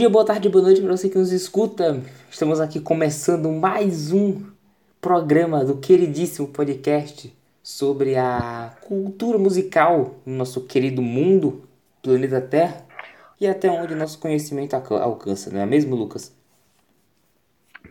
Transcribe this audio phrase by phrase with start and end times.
[0.00, 2.00] Dia, boa tarde, boa noite para você que nos escuta.
[2.30, 4.46] Estamos aqui começando mais um
[4.98, 7.30] programa do queridíssimo podcast
[7.62, 11.64] sobre a cultura musical no nosso querido mundo,
[12.02, 12.76] planeta Terra,
[13.38, 16.34] e até onde nosso conhecimento alcança, não é mesmo, Lucas?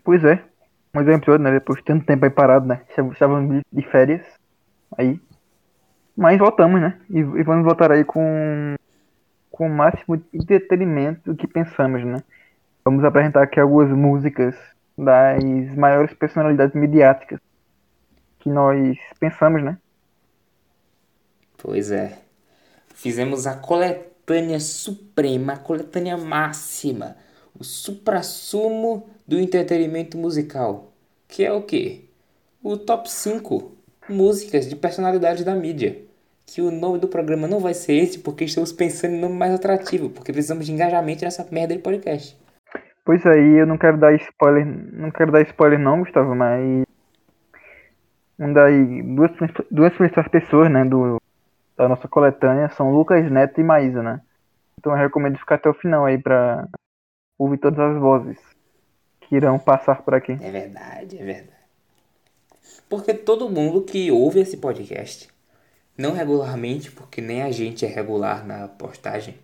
[0.04, 0.44] Pois é.
[0.92, 1.52] Mais um episódio, né?
[1.52, 2.82] Depois de tanto tempo aí parado, né?
[2.90, 4.26] Estávamos de férias.
[4.98, 5.22] Aí.
[6.18, 7.00] Mas voltamos, né?
[7.08, 8.79] E vamos voltar aí com
[9.52, 12.24] com o máximo de entretenimento que pensamos, né?
[12.84, 14.56] Vamos apresentar aqui algumas músicas
[14.98, 15.44] das
[15.76, 17.40] maiores personalidades midiáticas
[18.40, 19.78] que nós pensamos, né?
[21.58, 22.18] Pois é.
[22.96, 27.16] Fizemos a coletânea suprema, a coletânea máxima,
[27.58, 30.94] o suprassumo do entretenimento musical,
[31.28, 32.06] que é o quê?
[32.64, 33.72] O top 5
[34.10, 36.09] músicas de personalidade da mídia
[36.50, 39.54] que o nome do programa não vai ser esse, porque estamos pensando em nome mais
[39.54, 42.36] atrativo, porque precisamos de engajamento nessa merda de podcast.
[43.06, 46.84] Pois aí, eu não quero dar spoiler, não quero dar spoiler não, Gustavo, mas
[48.40, 49.32] um daí, duas,
[49.70, 51.22] duas principais pessoas, né, do,
[51.78, 54.20] da nossa coletânea são Lucas Neto e Maísa, né?
[54.78, 56.68] Então eu recomendo ficar até o final aí pra
[57.38, 58.38] ouvir todas as vozes
[59.22, 60.32] que irão passar por aqui.
[60.42, 61.60] É verdade, é verdade.
[62.90, 65.30] Porque todo mundo que ouve esse podcast
[66.00, 69.36] não regularmente, porque nem a gente é regular na postagem.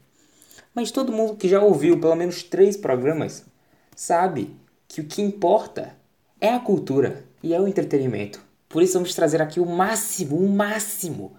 [0.74, 3.46] Mas todo mundo que já ouviu pelo menos três programas
[3.94, 4.56] sabe
[4.88, 5.94] que o que importa
[6.40, 8.42] é a cultura e é o entretenimento.
[8.70, 11.34] Por isso vamos trazer aqui o máximo, o máximo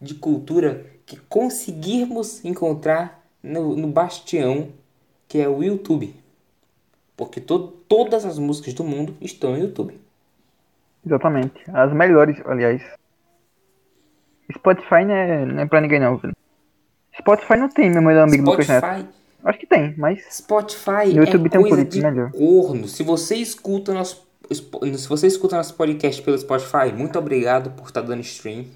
[0.00, 4.70] de cultura que conseguirmos encontrar no, no bastião
[5.28, 6.16] que é o YouTube.
[7.14, 10.00] Porque to todas as músicas do mundo estão no YouTube.
[11.04, 11.62] Exatamente.
[11.68, 13.01] As melhores, aliás.
[14.52, 16.34] Spotify não é, não é pra ninguém não, velho.
[17.16, 19.08] Spotify não tem, meu melhor amigo Spotify, Lucas Neto.
[19.44, 20.24] Acho que tem, mas.
[20.30, 22.30] Spotify no YouTube é tem coisa um de melhor.
[22.30, 22.88] corno.
[22.88, 24.26] Se você escuta nosso.
[24.50, 28.66] Se você escuta nosso podcast pelo Spotify, muito obrigado por estar tá dando stream.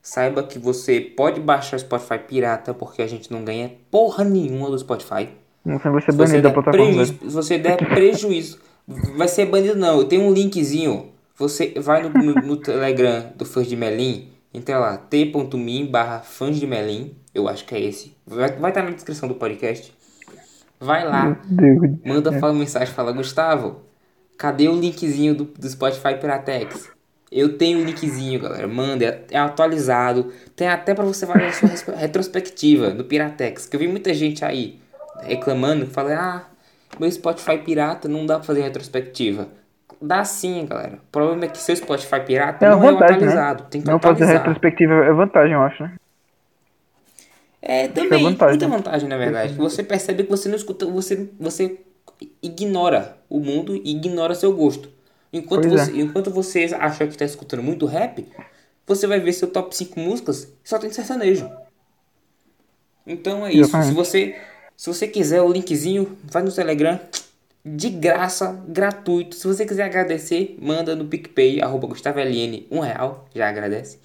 [0.00, 4.70] Saiba que você pode baixar o Spotify pirata, porque a gente não ganha porra nenhuma
[4.70, 5.28] do Spotify.
[5.64, 7.04] Não vai ser banido da plataforma.
[7.04, 8.60] Se você der prejuízo,
[9.16, 10.04] vai ser banido não.
[10.04, 11.10] Tem um linkzinho.
[11.36, 16.66] Você vai no, no, no Telegram do de Melim Entra lá, t.me barra fãs de
[16.66, 17.14] Melim.
[17.34, 18.16] Eu acho que é esse.
[18.26, 19.94] Vai, estar na descrição do podcast.
[20.80, 21.38] Vai lá,
[22.02, 23.82] manda fala mensagem, fala, Gustavo,
[24.38, 26.88] cadê o linkzinho do, do Spotify Piratex?
[27.30, 28.66] Eu tenho o linkzinho, galera.
[28.66, 30.32] Manda, é, é atualizado.
[30.54, 33.66] Tem até para você fazer a sua retrospectiva no Piratex.
[33.66, 34.80] Que eu vi muita gente aí
[35.20, 36.44] reclamando, fala, ah,
[36.98, 39.48] meu Spotify pirata não dá pra fazer retrospectiva.
[40.00, 40.96] Dá sim, galera.
[40.96, 43.62] O problema é que seu Spotify pirata é não vantagem, é atualizado.
[43.62, 43.68] Né?
[43.70, 44.28] Tem que não atualizar.
[44.28, 45.94] fazer retrospectiva é vantagem, eu acho, né?
[47.62, 49.54] É, também, é vantagem, muita vantagem, na verdade.
[49.54, 51.80] Você percebe que você não escuta, você, você
[52.42, 54.88] ignora o mundo e ignora seu gosto.
[55.32, 55.96] Enquanto você, é.
[55.96, 58.26] enquanto você acha que está escutando muito rap,
[58.86, 61.50] você vai ver seu top 5 músicas só tem sertanejo.
[63.06, 63.82] Então é isso.
[63.82, 64.36] Se você,
[64.76, 67.00] se você quiser o linkzinho, vai no Telegram,
[67.66, 69.34] de graça, gratuito.
[69.34, 73.98] Se você quiser agradecer, manda no PicPay, arroba GustavoLN, um real, já agradece.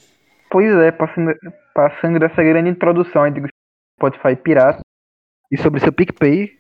[0.50, 1.32] Pois é, passando,
[1.76, 3.42] passando essa grande introdução aí de
[3.96, 4.82] Spotify pirata
[5.52, 6.52] e sobre seu PicPay,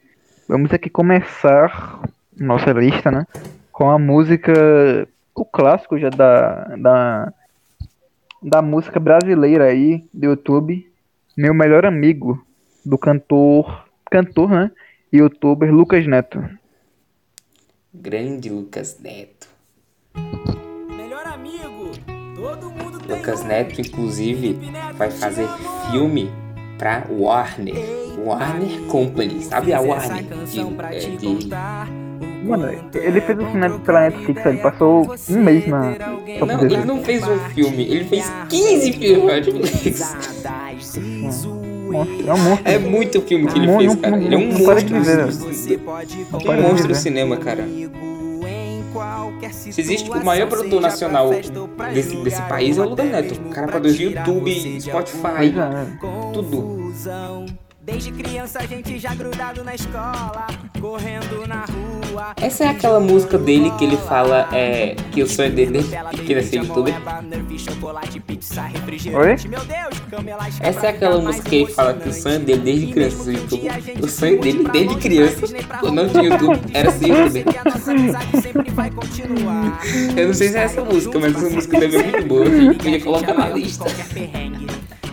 [0.47, 2.03] vamos aqui começar
[2.37, 3.25] nossa lista, né?
[3.71, 4.53] Com a música,
[5.33, 7.33] o clássico já da, da,
[8.43, 10.87] da música brasileira aí, do YouTube,
[11.35, 12.45] Meu Melhor Amigo,
[12.85, 14.71] do cantor, cantor, né?
[15.11, 16.60] Youtuber Lucas Neto.
[17.93, 19.49] Grande Lucas Neto.
[20.95, 21.91] Melhor amigo,
[22.33, 24.57] todo mundo Lucas Neto, inclusive,
[24.95, 25.45] vai fazer
[25.91, 26.31] filme
[26.77, 27.75] pra Warner.
[28.17, 30.23] Warner Company, sabe a Warner?
[30.23, 31.49] De, é, de...
[32.47, 35.81] Mano, ele fez o filme pela Netflix, ele passou um mês na.
[35.91, 40.15] Não, ele não fez um filme, ele fez 15 filmes na Netflix.
[41.93, 42.71] É um monstro.
[42.71, 44.17] É muito filme que ele é fez, cara.
[44.17, 44.95] Ele é um monstro.
[46.33, 47.67] Um monstro do cinema, cara.
[49.51, 51.29] Se existe o maior produtor nacional
[51.93, 53.41] desse, desse país é o Lucas Neto.
[53.45, 55.53] O cara produz YouTube, Spotify,
[56.33, 56.91] tudo.
[57.83, 60.45] Desde criança a gente já grudado na escola,
[60.79, 62.33] correndo na rua.
[62.39, 66.43] Essa é aquela música dele que ele fala é, que o sonho dele é querer
[66.43, 66.93] ser youtuber.
[69.15, 69.35] Oi?
[70.59, 74.03] Essa é aquela música que ele fala que o sonho dele desde criança ser youtuber.
[74.03, 75.41] O sonho dele desde criança,
[75.79, 77.45] quando não tinha YouTube, era ser youtuber.
[80.15, 82.45] Eu não sei se é essa música, mas essa música deve ser muito boa.
[82.45, 83.85] Eu queria colocar na lista.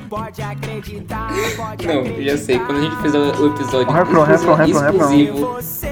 [0.08, 2.58] Pode acreditar, pode Não, já sei.
[2.60, 5.88] Quando a gente fizer o episódio Um refrão, refrão, refrão, exclusivo, Você,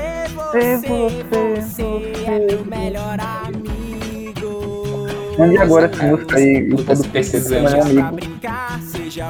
[0.52, 5.06] você, você é meu melhor amigo.
[5.38, 7.72] Mande agora essa música aí, o todo precisamos.
[7.72, 8.18] meu amigo,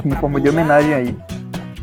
[0.04, 1.16] em forma de homenagem aí.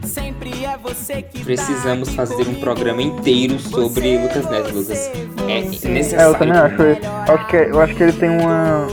[0.06, 4.68] Sempre é você que tá precisamos aqui fazer um programa inteiro sobre Você, Lucas Neto,
[4.76, 4.86] Lucas.
[4.88, 5.12] você,
[5.48, 5.88] É você.
[6.16, 6.64] É, eu também necessário.
[6.66, 6.82] acho.
[6.82, 8.88] Eu acho que, eu acho que ele tem uma.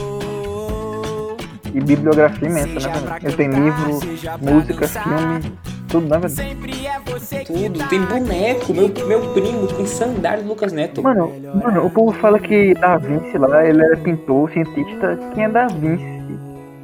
[1.73, 3.19] E bibliografia imensa, né?
[3.23, 3.99] Ele tem livro,
[4.41, 5.53] música, filme,
[5.91, 6.33] tudo, né, velho?
[6.33, 8.73] Sempre é Tudo, tem boneco.
[8.73, 11.03] Meu, meu primo tem sandália do Lucas Neto.
[11.03, 11.31] Mano,
[11.61, 15.19] mano, o povo fala que Da Vinci lá, ele era pintor, cientista.
[15.33, 16.05] Quem é Da Vinci?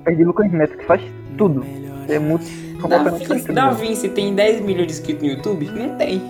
[0.05, 1.01] É de Lucas Neto, que faz
[1.37, 1.65] tudo.
[2.09, 2.45] É muito.
[2.87, 2.97] Da,
[3.53, 3.69] da?
[3.71, 5.65] Vinci tem 10 milhões de inscritos no YouTube?
[5.65, 6.21] Não tem.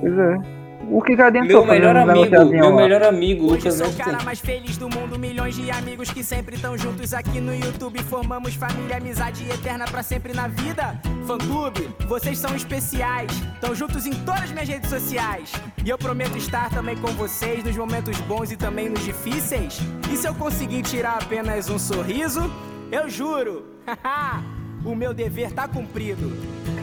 [0.00, 0.53] Pois é.
[0.90, 2.76] O que que adiantou Meu melhor um amigo, meu lá?
[2.76, 6.22] melhor amigo, Hoje Lucas sou o cara mais feliz do mundo, milhões de amigos que
[6.22, 8.02] sempre estão juntos aqui no YouTube.
[8.04, 11.00] Formamos família, amizade eterna pra sempre na vida.
[11.26, 13.30] Fã clube, vocês são especiais.
[13.54, 15.52] Estão juntos em todas as minhas redes sociais.
[15.84, 19.78] E eu prometo estar também com vocês nos momentos bons e também nos difíceis.
[20.12, 22.50] E se eu conseguir tirar apenas um sorriso,
[22.92, 23.64] eu juro,
[24.84, 26.32] o meu dever tá cumprido.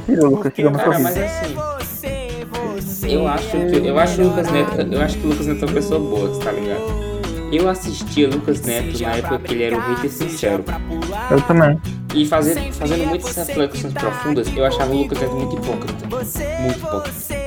[0.05, 1.03] Tira, Lucas, Cara, sorriso.
[1.03, 2.20] mas assim, você, você.
[3.03, 5.67] Eu acho que eu acho o Lucas Neto, eu acho que o Lucas Neto é
[5.67, 7.11] uma pessoa boa, tá ligado?
[7.51, 10.63] Eu assistia Lucas Neto na época que ele era o hater sincero.
[11.29, 11.79] Eu também.
[12.15, 16.07] E fazendo, fazendo muitas reflexões profundas, eu achava o Lucas Neto muito hipócrita.
[16.61, 17.41] Muito hipócrita.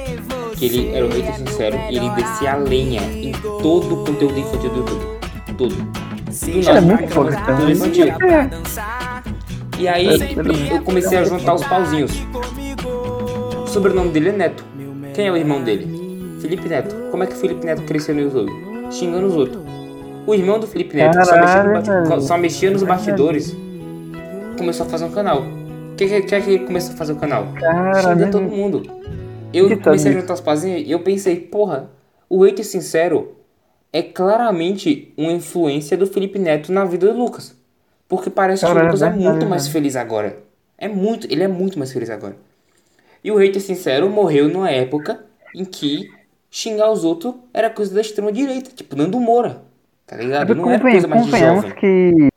[0.56, 3.32] Que ele era o hater sincero e ele descia a lenha em
[3.62, 5.04] todo o conteúdo infantil do YouTube.
[5.56, 5.74] Todo.
[5.74, 7.70] Do Ele é muito hipócrita.
[7.70, 8.06] infantil.
[8.08, 8.50] É.
[9.78, 10.06] E aí
[10.70, 12.12] eu comecei a juntar os pauzinhos.
[13.62, 14.64] O sobrenome dele é Neto.
[15.14, 15.86] Quem é o irmão dele?
[16.40, 16.94] Felipe Neto.
[17.10, 18.52] Como é que o Felipe Neto cresceu no YouTube?
[18.90, 19.62] Xingando os outros.
[20.26, 23.56] O irmão do Felipe Neto, que só mexia, só mexia nos bastidores,
[24.58, 25.42] começou a fazer um canal.
[25.42, 27.46] O que, que, que é que ele começou a fazer o canal?
[28.00, 28.30] Xingando né?
[28.30, 28.82] todo mundo.
[29.52, 31.90] Eu Que comecei a juntar os pauzinhos e eu pensei, porra,
[32.28, 33.36] o hater sincero
[33.92, 37.54] é claramente uma influência do Felipe Neto na vida do Lucas.
[38.08, 39.72] Porque parece que Cara, o Lucas é muito mais velho.
[39.72, 40.38] feliz agora.
[40.76, 42.34] É muito, ele é muito mais feliz agora.
[43.24, 45.24] E o hater sincero morreu numa época
[45.54, 46.10] em que
[46.50, 49.62] xingar os outros era coisa da extrema direita, tipo Nando Moura.
[50.06, 50.54] Tá ligado?
[50.54, 51.70] Não era coisa mais de jovem.
[51.72, 52.28] que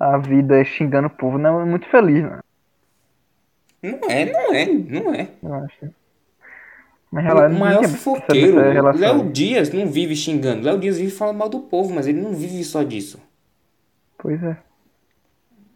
[0.00, 2.40] a vida xingando o povo não é muito feliz, né?
[3.82, 5.28] Não é, não é, não é.
[5.42, 5.94] Eu acho.
[7.10, 9.00] Mas ela o maior ninguém fofoqueiro, relação.
[9.00, 10.64] Léo Dias não vive xingando.
[10.64, 13.20] Léo Dias vive falando mal do povo, mas ele não vive só disso.
[14.16, 14.56] Pois é.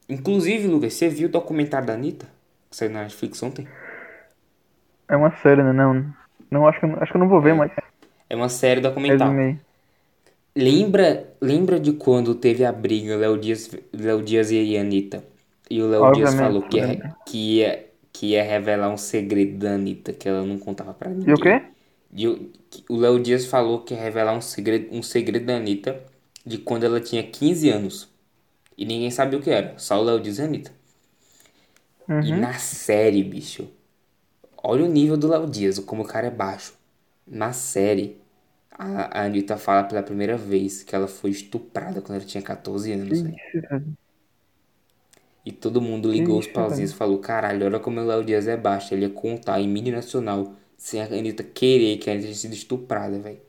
[0.09, 2.36] Inclusive, Lucas, você viu o documentário da Anitta?
[2.76, 3.67] Saiu na Netflix ontem?
[5.08, 5.73] É uma série, né?
[5.73, 6.14] Não,
[6.50, 7.73] não acho, que, eu- acho que eu não vou ver, mas
[8.31, 9.37] É uma série documental.
[9.37, 9.58] resumei.
[10.56, 15.23] Lembra, lembra de quando teve a briga Léo Dias, Léo Dias e a Anitta?
[15.69, 19.75] E o Léo Dias falou que ia, que, ia, que ia revelar um segredo da
[19.75, 21.31] Anitta que ela não contava pra ninguém.
[21.31, 21.55] E o quê?
[22.12, 22.52] E o,
[22.90, 26.02] o Léo Dias falou que ia revelar um segredo, um segredo da Anitta
[26.46, 28.08] de quando ela tinha 15 anos.
[28.78, 30.73] E ninguém sabia o que era, só o Léo Dias e a Anitta.
[32.08, 32.41] E Uhum.
[32.41, 33.69] na série, bicho,
[34.62, 36.75] olha o nível do Léo Dias, como o cara é baixo.
[37.26, 38.19] Na série,
[38.71, 42.92] a, a Anitta fala pela primeira vez que ela foi estuprada quando ela tinha 14
[42.92, 43.37] anos, velho.
[45.45, 48.49] E todo mundo ligou os Ixi, pauzinhos e falou, caralho, olha como o Léo Dias
[48.49, 48.92] é baixo.
[48.92, 52.54] Ele ia contar em mídia nacional sem a Anitta querer que a Anitta tinha sido
[52.54, 53.40] estuprada, velho.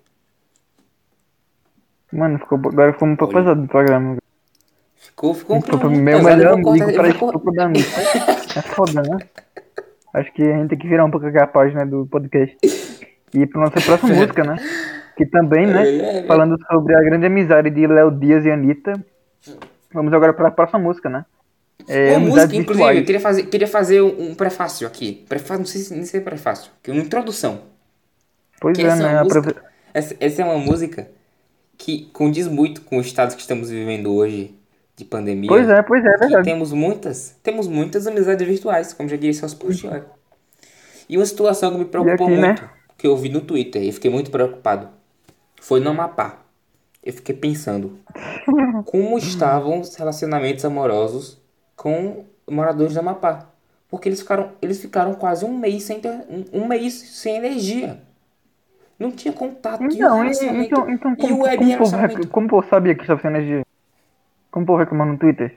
[2.12, 3.34] Mano, ficou, agora ficou muito Olha.
[3.34, 4.18] pesado o programa.
[4.96, 7.90] Ficou, ficou um meu melhor amigo cor- estupro da Anitta.
[8.58, 9.18] É foda, né?
[10.14, 12.58] Acho que a gente tem que virar um pouco aqui a página do podcast.
[13.34, 14.56] E ir pra nossa próxima música, né?
[15.16, 15.88] Que também, né?
[15.88, 18.94] É, é, Falando sobre a grande amizade de Léo Dias e Anitta.
[19.94, 21.26] Vamos agora pra próxima música, né?
[21.88, 25.26] É, Uma música, inclusive, eu queria fazer, queria fazer um, um prefácio aqui.
[25.30, 27.62] Prefácio, não sei se nem sei se é prefácio, é uma introdução.
[28.60, 29.22] Pois que é, né?
[29.22, 29.56] música, Aprove-
[29.94, 31.08] essa, essa é uma música
[31.78, 34.57] que condiz muito com o estado que estamos vivendo hoje
[34.98, 35.48] de pandemia.
[35.48, 36.44] Pois é, pois é, é verdade.
[36.44, 40.04] temos muitas, temos muitas amizades virtuais, como já disse Celso Portioli.
[41.08, 42.48] E uma situação que me preocupou aqui, né?
[42.48, 44.90] muito, que eu vi no Twitter e fiquei muito preocupado,
[45.62, 46.40] foi no Amapá.
[47.04, 48.00] Eu fiquei pensando
[48.86, 51.40] como estavam os relacionamentos amorosos
[51.76, 53.46] com moradores do Amapá.
[53.90, 56.12] Porque eles ficaram, eles ficaram quase um mês sem ter,
[56.52, 58.02] um, mês sem energia.
[59.00, 59.84] Não tinha contato.
[59.84, 63.22] Então, e- então, então e como, o web como, como o povo sabia que estava
[63.22, 63.64] sem energia?
[64.58, 65.56] Como o povo reclamando no Twitter?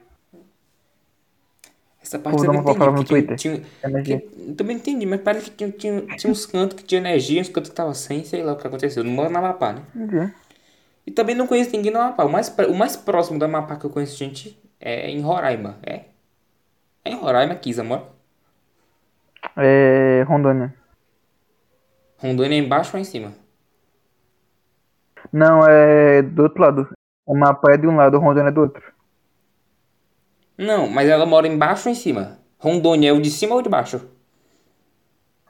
[2.02, 2.78] Essa parte Pô, eu não entendi.
[2.90, 3.36] no Twitter.
[3.38, 3.62] tinha,
[4.04, 7.40] que- eu também entendi, mas parece que tinha, tinha, tinha uns cantos que tinha energia,
[7.40, 9.02] uns cantos que tava sem, sei lá o que aconteceu.
[9.02, 9.82] Eu não moro no Amapá, né?
[9.96, 10.34] Entendi.
[11.06, 12.24] E também não conheço ninguém no Amapá.
[12.26, 15.78] O mais, o mais próximo do Amapá que eu conheço gente é em Roraima.
[15.82, 16.04] É.
[17.02, 18.04] É em Roraima, Kisa mora?
[19.56, 20.24] É.
[20.28, 20.74] Rondônia.
[22.18, 23.32] Rondônia é embaixo ou em cima?
[25.32, 26.99] Não, é do outro lado.
[27.26, 28.82] O mapa é de um lado, o Rondônia é do outro.
[30.58, 32.38] Não, mas ela mora embaixo ou em cima?
[32.58, 34.06] Rondônia é o de cima ou de baixo?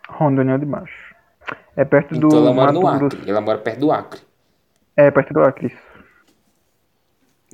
[0.09, 1.15] Rondônia é o de baixo.
[1.77, 3.09] É perto do Então ela mora no Mato Acre.
[3.09, 3.31] Grosso.
[3.31, 4.21] Ela mora perto do Acre.
[4.97, 5.67] É, perto do Acre.
[5.69, 5.91] isso.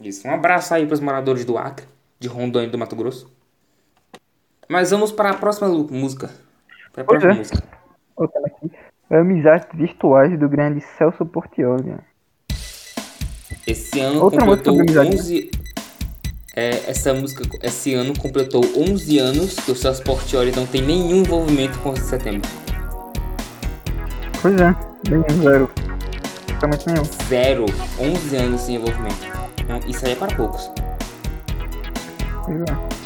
[0.02, 0.28] Isso.
[0.28, 1.86] Um abraço aí pros moradores do Acre,
[2.18, 3.34] de Rondônia e do Mato Grosso.
[4.68, 6.28] Mas vamos para a próxima música.
[6.92, 7.36] Para a Pois próxima é.
[7.38, 7.62] música.
[9.08, 11.96] Amizades virtuais do grande Celso Portioli.
[13.66, 15.16] Esse ano Outra completou sobre amizade.
[15.18, 15.50] 11.
[16.54, 21.16] É, essa música, esse ano completou 11 anos que o Celso Portioli não tem nenhum
[21.16, 22.50] envolvimento com o 11 de setembro.
[24.40, 24.74] Pois é,
[25.10, 25.70] nenhum, zero.
[26.46, 27.04] Praticamente nenhum.
[27.28, 27.66] Zero.
[27.98, 29.26] 11 anos sem envolvimento.
[29.86, 30.70] Isso aí é para poucos.
[32.44, 32.96] Pois é.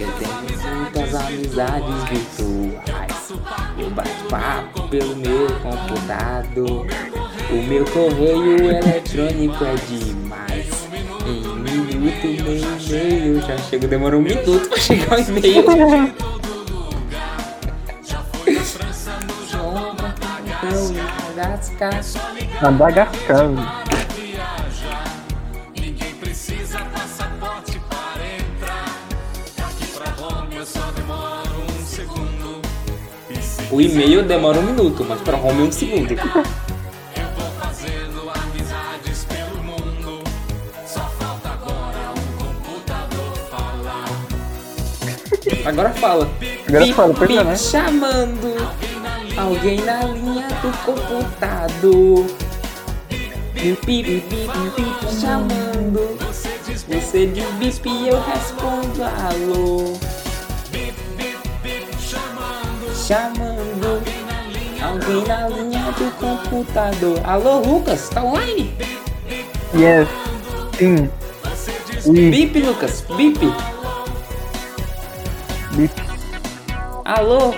[0.00, 3.32] Eu tenho muitas amizades virtuais.
[3.78, 6.86] Eu bato papo pelo meu computador.
[7.54, 10.66] O meu correio eletrônico é demais.
[11.24, 13.86] Em um minuto, meio e-mail já chego.
[13.86, 15.62] Demora um minuto pra chegar o e-mail.
[22.60, 23.50] Madagascar.
[33.70, 36.14] O e-mail demora um minuto, mas para home é um segundo.
[45.64, 46.30] Agora fala.
[46.68, 47.56] Agora Bip, fala, pois é, bip, né?
[47.56, 48.74] chamando
[49.36, 52.26] alguém na linha do computador.
[53.54, 56.18] Bip, bip, bip, bip, chamando.
[56.18, 59.94] Você diz bip e eu respondo alô.
[62.94, 64.02] Chamando
[64.82, 67.20] alguém na linha do computador.
[67.24, 68.74] Alô, Lucas, tá online?
[69.74, 70.08] Yes.
[70.78, 71.10] Sim.
[72.30, 73.73] Bip, Lucas, bip.
[75.74, 75.92] Bip.
[77.04, 77.54] Alô?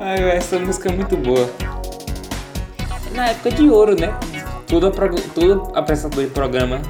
[0.00, 1.50] Ai, essa música é muito boa.
[3.12, 4.14] Na época de ouro, né?
[4.66, 4.90] Todo,
[5.34, 6.80] todo apresentador de programa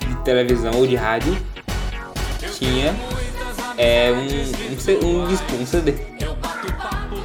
[0.00, 1.36] de televisão ou de rádio
[2.58, 2.94] tinha
[3.76, 5.94] é, um, um, um um CD.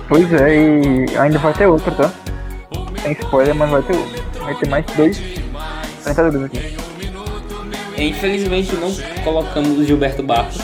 [0.07, 2.11] Pois é, e ainda vai ter outro, tá?
[3.03, 4.23] Sem spoiler, mas vai ter outro.
[4.39, 5.21] Vai ter mais dois
[5.99, 6.78] apresentadores aqui.
[7.99, 10.57] Infelizmente não colocamos o Gilberto Barros.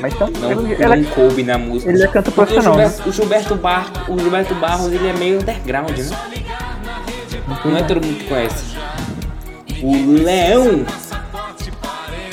[0.00, 1.90] Mas então, Não, ele, ela, não coube na música.
[1.90, 2.88] ele é canto Porque o profissional, né?
[2.88, 6.16] Gilberto, o Gilberto Bar, o Gilberto Barros ele é meio underground, né?
[7.64, 8.76] Não é todo mundo que conhece.
[9.82, 10.84] O Leão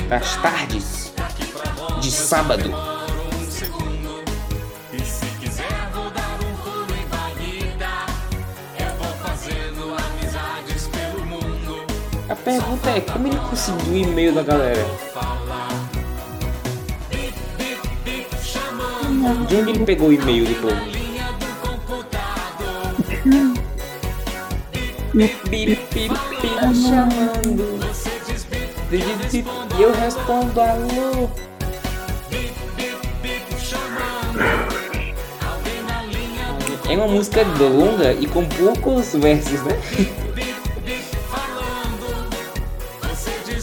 [0.10, 1.13] das tardes
[2.01, 2.90] de sábado.
[12.41, 14.86] Pergunta é como ele conseguiu o e-mail da galera?
[19.48, 21.01] De onde ele pegou o e-mail do povo?
[25.13, 26.15] Bip, bip, bip,
[26.89, 27.79] chamando.
[29.77, 31.29] E eu respondo alô.
[36.89, 39.79] É uma música longa e com poucos versos, né?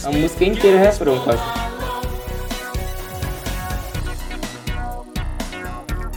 [0.09, 1.43] A música inteira é refrão, quase.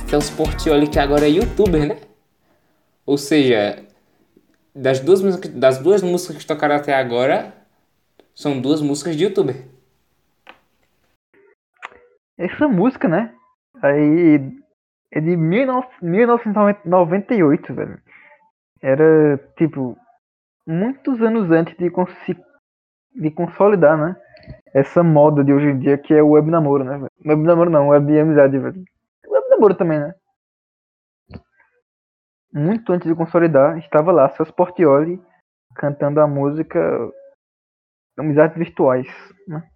[0.09, 2.01] Celso Portioli, que agora é youtuber, né?
[3.05, 3.85] Ou seja,
[4.75, 7.53] das duas, músicas, das duas músicas que tocaram até agora,
[8.35, 9.57] são duas músicas de youtuber.
[12.39, 13.35] Essa música, né?
[13.83, 14.37] Aí
[15.11, 18.01] é de 19 1998, velho.
[18.81, 19.99] Era, tipo,
[20.67, 22.41] muitos anos antes de, consi-
[23.15, 24.17] de consolidar, né?
[24.75, 27.09] Essa moda de hoje em dia que é o web namoro, né?
[27.25, 28.85] Web namoro não, web amizade, velho.
[29.27, 30.15] Web namoro também, né?
[32.53, 35.21] Muito antes de consolidar, estava lá, seus Portioli
[35.75, 36.79] cantando a música
[38.19, 39.07] Amizades Virtuais,
[39.49, 39.67] né?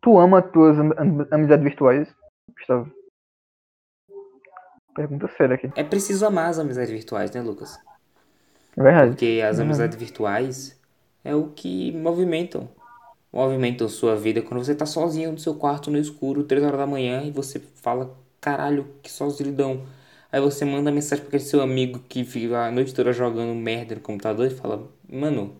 [0.00, 2.14] Tu ama tuas am- am- amizades virtuais,
[2.56, 2.90] Gustavo?
[4.94, 5.70] Pergunta séria aqui.
[5.76, 7.78] É preciso amar as amizades virtuais, né, Lucas?
[8.76, 9.10] É verdade.
[9.10, 10.75] Porque as amizades virtuais
[11.26, 12.68] é o que movimentam.
[13.32, 16.86] Movimentam sua vida quando você tá sozinho no seu quarto no escuro, 3 horas da
[16.86, 19.82] manhã, e você fala, caralho, que solidão.
[20.32, 23.94] Aí você manda mensagem pra aquele seu amigo que fica a noite toda jogando merda
[23.94, 25.54] no computador e fala, mano,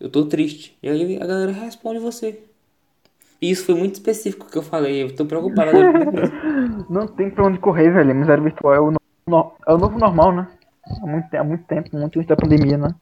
[0.00, 0.76] eu tô triste.
[0.82, 2.40] E aí a galera responde você.
[3.40, 5.70] E isso foi muito específico que eu falei, eu tô preocupado.
[6.88, 8.10] Não tem pra onde correr, velho.
[8.10, 10.48] Amizade virtual é o, no- é o novo normal, né?
[11.02, 12.94] Há muito, há muito tempo, muito antes da pandemia, né?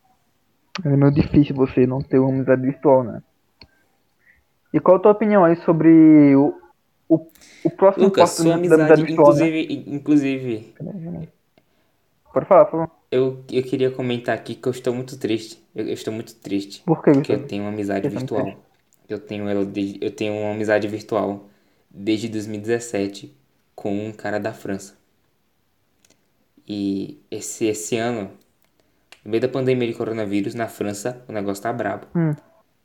[0.83, 3.23] É meio difícil você não ter uma amizade virtual, né?
[4.73, 6.61] E qual a tua opinião aí sobre o,
[7.09, 7.29] o,
[7.63, 9.47] o próximo Lucas, passo sua da amizade, amizade virtual, né?
[9.47, 10.75] inclusive, inclusive,
[12.33, 12.91] Pode falar, por favor.
[13.13, 15.63] eu, eu queria comentar aqui que eu estou muito triste.
[15.73, 16.83] Eu, eu estou muito triste.
[16.83, 18.57] Por que Porque eu tenho uma amizade que tá virtual.
[19.09, 21.49] Eu tenho ela desde, eu tenho uma amizade virtual
[21.89, 23.33] desde 2017
[23.77, 24.97] com um cara da França.
[26.67, 28.31] E esse, esse ano,
[29.25, 32.07] no meio da pandemia de coronavírus, na França, o negócio tá brabo.
[32.15, 32.35] Hum.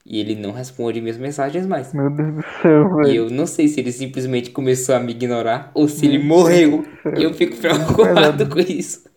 [0.05, 1.93] E ele não responde minhas mensagens mais.
[1.93, 3.15] Meu Deus do céu, E velho.
[3.25, 6.85] eu não sei se ele simplesmente começou a me ignorar ou se ele morreu.
[7.17, 9.07] E eu fico preocupado com isso.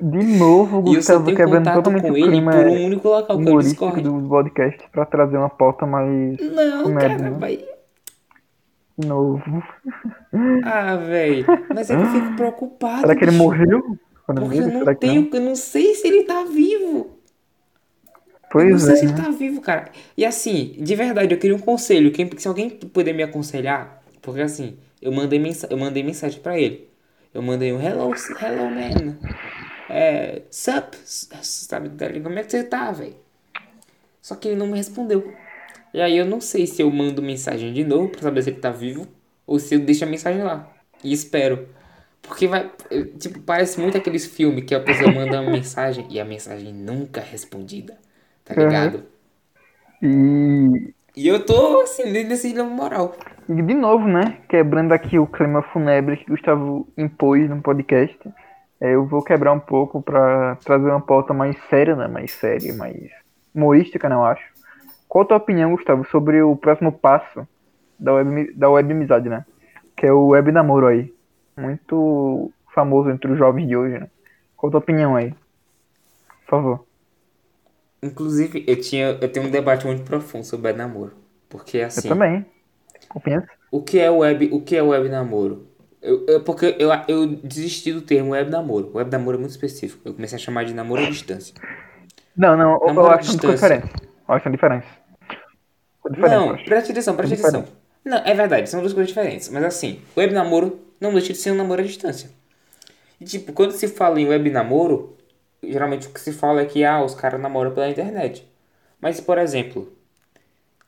[0.00, 3.36] De novo, E eu Gustavo quebrando totalmente com o ele clima por um único local,
[3.36, 4.02] que humorístico Discord.
[4.22, 6.38] do podcast pra trazer uma pauta mais.
[6.40, 7.36] Não, Comédia, cara, né?
[7.38, 7.64] vai.
[8.96, 9.62] De novo.
[10.64, 11.44] Ah, velho.
[11.74, 13.00] Mas eu fico preocupado.
[13.02, 13.44] Será que ele bicho.
[14.34, 17.18] Porque eu não tenho, eu não sei se ele tá vivo.
[18.58, 18.96] eu não Pois sei é.
[18.96, 19.14] se ele né?
[19.14, 19.90] tá vivo, cara.
[20.16, 22.10] E assim, de verdade, eu queria um conselho.
[22.12, 26.58] Quem, se alguém puder me aconselhar, porque assim, eu mandei, mensa eu mandei mensagem pra
[26.58, 26.88] ele.
[27.32, 29.18] Eu mandei um hello, hello man.
[29.88, 33.16] É, sup, sabe, dele, como é que você tá, velho?
[34.20, 35.32] Só que ele não me respondeu.
[35.92, 38.60] E aí eu não sei se eu mando mensagem de novo pra saber se ele
[38.60, 39.06] tá vivo
[39.46, 40.70] ou se eu deixo a mensagem lá.
[41.02, 41.68] E espero.
[42.22, 42.70] Porque vai.
[42.90, 46.72] eu- Tipo, parece muito aqueles filmes que a pessoa manda uma mensagem e a mensagem
[46.74, 47.96] nunca é respondida.
[48.44, 48.66] Tá Uhum.
[48.66, 49.02] ligado?
[50.02, 53.16] E, E eu tô assim, nesse dilema moral.
[53.48, 54.38] e de novo, né?
[54.48, 58.18] Quebrando aqui o clima fúnebre que Gustavo impôs no podcast.
[58.80, 62.06] é, eu vou quebrar um pouco pra trazer uma pauta mais séria, né?
[62.06, 62.94] Mais séria, mais
[63.52, 64.14] humorística, né?
[64.14, 64.44] Eu acho.
[65.08, 67.44] Qual a tua opinião, Gustavo, sobre o próximo passo
[67.98, 69.44] da web, da web amizade, né?
[69.96, 71.12] Que é o web namoro aí.
[71.58, 74.08] Muito famoso entre os jovens de hoje, né?
[74.56, 75.32] Qual a tua opinião aí?
[76.46, 76.84] Por favor.
[78.02, 79.18] Inclusive, eu tinha.
[79.20, 81.12] Eu tenho um debate muito profundo sobre web namoro.
[81.48, 82.08] Porque Eu assim.
[82.08, 82.46] também.
[83.08, 83.48] Compensa?
[83.70, 85.66] O que é web, o que é web namoro?
[86.00, 88.90] Eu, eu- porque eu, eu desisti do termo web namoro.
[88.94, 90.02] Web namoro é muito específico.
[90.08, 91.54] Eu comecei a chamar de namoro à distância.
[92.36, 93.54] Não, não, eu- eu Namoro à acho distância.
[93.54, 93.90] diferentes.
[94.28, 94.88] Eu acho diferentes,
[96.04, 96.64] eu Não, acho.
[96.64, 97.74] presta atenção, presta São atenção.
[98.04, 99.48] Não, é verdade, são duas coisas diferentes.
[99.48, 102.30] Mas assim, web namoro não deixa de ser um namoro à distância.
[103.20, 105.16] E tipo, quando se fala em web namoro,
[105.62, 108.46] geralmente o que se fala é que ah, os caras namoram pela internet.
[109.00, 109.92] Mas, por exemplo,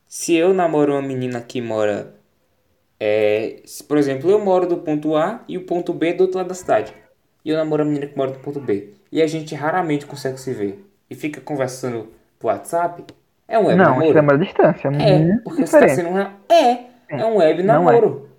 [0.09, 2.15] se eu namoro uma menina que mora.
[2.99, 6.23] É, se, por exemplo, eu moro do ponto A e o ponto B é do
[6.23, 6.93] outro lado da cidade.
[7.45, 8.91] E eu namoro a menina que mora do ponto B.
[9.11, 10.85] E a gente raramente consegue se ver.
[11.09, 13.05] E fica conversando por WhatsApp.
[13.49, 14.07] É um web Não, namoro.
[14.09, 14.89] isso é uma distância.
[14.89, 15.97] É, É, porque você tá diferente.
[15.97, 16.13] sendo um.
[16.15, 17.95] ra- É, é um web Não é.
[17.95, 18.30] namoro.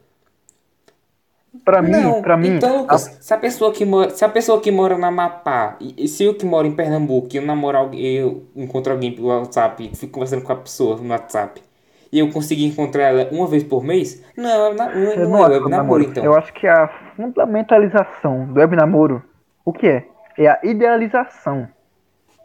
[1.66, 4.72] Pra mim, pra mim, então, Lucas, se a pessoa que mora, se a pessoa que
[4.72, 8.46] mora na Amapá, e, se eu que moro em Pernambuco, e eu namoro alguém, eu
[8.56, 11.62] encontro alguém pelo WhatsApp fico conversando com a pessoa no WhatsApp,
[12.10, 15.38] e eu conseguir encontrar ela uma vez por mês, não, é na- não, eu não
[15.40, 16.04] é web é namoro, namoro.
[16.04, 16.24] então.
[16.24, 16.88] Eu acho que a
[17.18, 19.22] fundamentalização do web namoro,
[19.66, 20.08] o que é?
[20.38, 21.68] É a idealização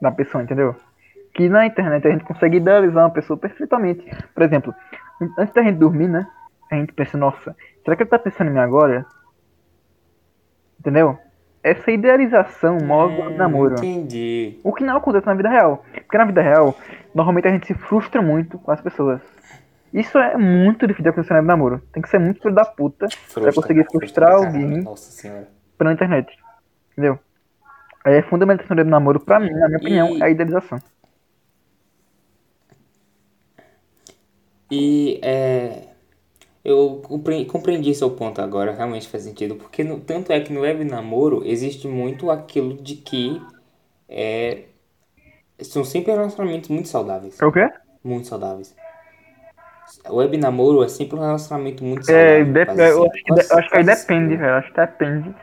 [0.03, 0.75] da pessoa, entendeu?
[1.33, 4.05] Que na internet a gente consegue idealizar uma pessoa perfeitamente.
[4.35, 4.75] Por exemplo,
[5.39, 6.27] antes da gente dormir, né?
[6.71, 7.55] A gente pensa, nossa,
[7.87, 9.07] será que ele tá pensando em mim agora?
[10.79, 11.19] Entendeu?
[11.63, 13.77] Essa idealização move o Hum, namoro.
[13.79, 14.61] Entendi.
[14.63, 15.85] O que não acontece na vida real.
[15.95, 16.77] Porque na vida real,
[17.15, 19.21] normalmente a gente se frustra muito com as pessoas.
[19.93, 21.81] Isso é muito difícil de acontecer na vida namoro.
[21.93, 24.83] Tem que ser muito filho da puta pra Frustra, conseguir frustra frustrar pra caralho, alguém
[24.83, 25.49] Nossa senhora.
[25.79, 26.37] pela internet.
[26.93, 27.19] Entendeu?
[28.05, 30.79] Aí a fundamentação do namoro, pra mim, na minha opinião, E- é a idealização.
[34.71, 35.86] E é,
[36.67, 40.61] eu compre- compreendi seu ponto agora, realmente faz sentido, porque no- tanto é que no
[40.63, 43.41] web namoro existe muito aquilo de que
[44.09, 44.65] é,
[45.63, 47.67] são sempre relacionamentos muito saudáveis, É o quê?
[48.05, 48.75] muito saudáveis.
[50.09, 52.57] O web namoro é sempre um relacionamento muito É, saudável.
[52.65, 53.05] quase eu
[53.51, 54.55] eu acho que aí depende, velho.
[54.55, 55.35] Acho que depende.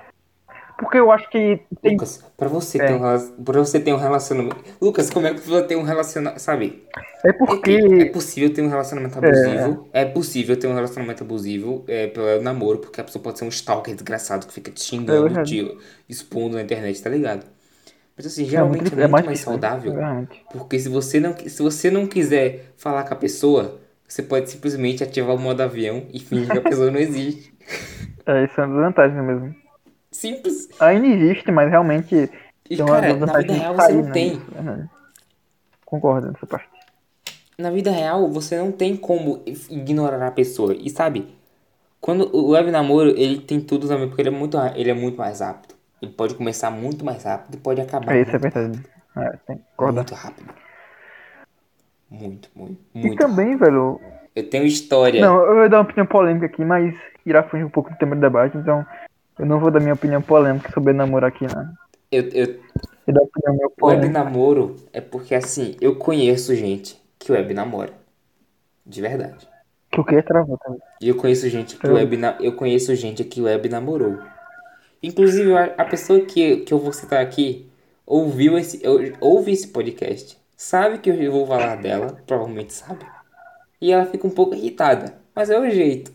[0.77, 1.93] Porque eu acho que tem.
[1.93, 2.87] Lucas, pra você, É.
[2.87, 4.57] ter um, pra você ter um relacionamento.
[4.81, 6.41] Lucas, como é que você ter um relacionamento.
[6.41, 6.83] Sabe?
[7.25, 8.05] É É porque.
[8.11, 9.87] possível ter um relacionamento abusivo.
[9.93, 13.49] É, possível ter um relacionamento abusivo é, pelo namoro, porque a pessoa pode ser um
[13.49, 15.63] stalker desgraçado que fica te É xingando, verdade.
[15.63, 15.77] te
[16.09, 17.45] expondo na internet, tá ligado?
[18.15, 19.59] Mas assim, É geralmente é é muito mais mais difícil, né?
[19.59, 20.27] saudável.
[20.51, 25.03] Porque se você, não, se você não quiser falar com a pessoa, você pode simplesmente
[25.03, 27.53] ativar o modo avião e fingir que a pessoa não existe.
[28.25, 29.62] É, isso é uma vantagem mesmo.
[30.13, 30.69] Simples.
[30.79, 32.29] Ainda existe, mas realmente.
[32.69, 34.11] E tem cara, na vida real sair, você não né?
[34.11, 34.39] tem.
[34.39, 34.89] Verdade.
[35.85, 36.69] Concordo nessa parte.
[37.57, 40.73] na vida real você não tem como ignorar a pessoa.
[40.73, 41.27] E sabe,
[41.99, 45.17] quando o web namoro, ele tem tudo também, porque ele é muito, ele é muito
[45.17, 45.75] mais rápido.
[46.01, 48.83] Ele pode começar muito mais rápido e pode acabar É, isso é muito, verdade.
[49.17, 50.01] É, tem que concordar.
[50.01, 50.53] muito rápido.
[52.09, 53.17] Muito, muito, E muito.
[53.17, 53.99] também, velho.
[54.35, 55.21] Eu tenho história.
[55.21, 56.93] Não, eu vou dar uma opinião polêmica aqui, mas
[57.25, 58.85] irá fugir um pouco do tema do debate, então
[59.37, 61.73] eu não vou dar minha opinião polêmica sobre namoro aqui, né?
[62.11, 62.59] Eu, eu,
[63.07, 64.09] Eu dar opinião web polêmica.
[64.09, 67.93] namoro é porque assim, eu conheço gente que web namora.
[68.85, 69.47] De verdade.
[69.91, 70.79] Que o que travou também.
[71.01, 72.35] E eu conheço gente que Eu- web na...
[72.39, 74.19] eu conheço gente que web namorou.
[75.01, 77.69] Inclusive a, pessoa que, que eu vou citar aqui
[78.05, 78.81] ouviu esse
[79.19, 83.05] ouve esse podcast, sabe que eu vou falar dela, provavelmente sabe.
[83.81, 86.11] E ela fica um pouco irritada, mas é o jeito.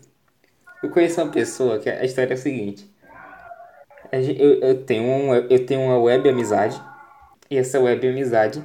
[0.81, 2.89] Eu conheço uma pessoa que a história é a seguinte.
[4.11, 6.81] Eu, eu tenho um, eu tenho uma web amizade
[7.49, 8.61] e essa web amizade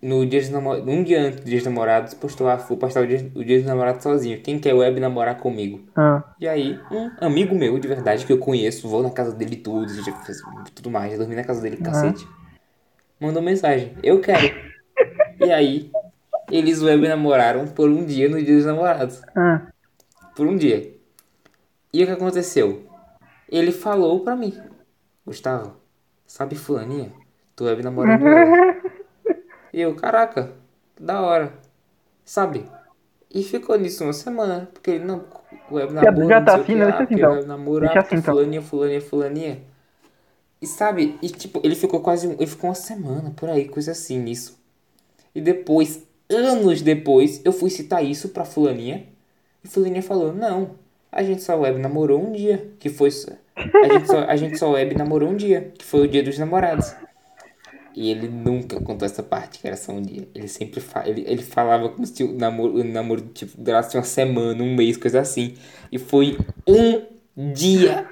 [0.00, 3.06] no dia namorados, um dia antes do dia dos namorados, postou a, vou postar o
[3.06, 4.40] dia, o dia dos namorados sozinho.
[4.40, 5.80] Quem quer web namorar comigo?
[5.94, 9.56] Ah, E aí, um amigo meu de verdade que eu conheço, vou na casa dele
[9.56, 10.38] tudo, já fez
[10.74, 12.26] tudo mais, já dormi na casa dele, cacete.
[13.20, 14.52] Mandou mensagem, eu quero.
[15.40, 15.90] E aí,
[16.50, 19.22] eles web namoraram por um dia no dia dos namorados.
[19.36, 19.62] ah,
[20.34, 20.92] Por um dia.
[21.92, 22.82] E o que aconteceu?
[23.52, 24.58] Ele falou pra mim,
[25.26, 25.76] Gustavo,
[26.26, 27.12] sabe fulaninha?
[27.54, 28.82] Tu web namorando ela.
[29.74, 30.52] E eu, caraca,
[31.00, 31.54] da hora.
[32.26, 32.66] Sabe?
[33.32, 35.24] E ficou nisso uma semana, porque ele não.
[35.70, 36.84] Web namoro, já tá assim, né?
[36.84, 37.46] ah, Deixa assim, então.
[37.46, 38.34] namoro, Deixa assim, então.
[38.34, 39.62] fulaninha, fulaninha, fulaninha.
[40.60, 41.18] E sabe?
[41.22, 42.26] E tipo, ele ficou quase.
[42.26, 44.58] Ele ficou uma semana por aí, coisa assim nisso.
[45.34, 49.06] E depois, anos depois, eu fui citar isso pra fulaninha.
[49.64, 50.72] E fulaninha falou, não,
[51.10, 53.10] a gente só web namorou um dia, que foi...
[53.82, 56.38] A gente só, a gente só web namorou um dia, que foi o dia dos
[56.38, 56.94] namorados.
[57.94, 60.26] E ele nunca contou essa parte, que era só um dia.
[60.34, 64.02] Ele sempre fa ele, ele falava como se o namoro, o namoro tipo, durasse uma
[64.02, 65.54] semana, um mês, coisa assim.
[65.90, 66.38] E foi
[67.36, 68.08] um dia.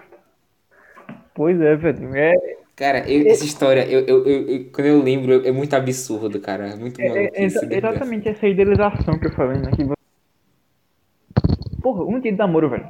[1.35, 2.15] pois é, velho.
[2.15, 2.33] É,
[2.77, 6.69] Cara, eu- essa história, eu, eu, eu- quando eu lembro, é muito absurdo, cara.
[6.71, 7.59] É muito é, maluco é isso.
[7.59, 9.71] exa- exatamente essa idealização que eu falei, né?
[9.71, 9.85] Que.
[11.83, 12.89] Porra, um dia de namoro, velho.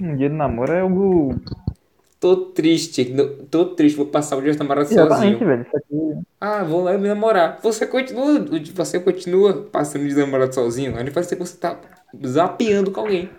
[0.00, 1.34] Um dia de namoro é algo.
[2.20, 3.14] Tô triste,
[3.50, 5.48] tô triste, vou passar o dia namorado Exatamente, sozinho.
[5.48, 5.66] velho.
[5.74, 6.26] Aqui.
[6.38, 7.58] Ah, vou lá me namorar.
[7.62, 8.38] Você continua,
[8.74, 10.96] você continua passando de namorado sozinho.
[10.98, 11.78] Aí parece que você tá
[12.26, 13.30] zapeando com alguém.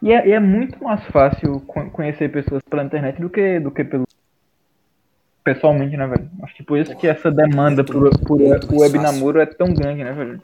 [0.00, 3.70] E é, e é muito mais fácil co- conhecer pessoas pela internet do que, do
[3.70, 4.04] que pelo.
[5.44, 6.28] Pessoalmente, né, velho?
[6.42, 9.02] Acho que por isso que essa demanda muito- por, por muito mais web fácil.
[9.02, 10.40] namoro é tão grande, né, velho?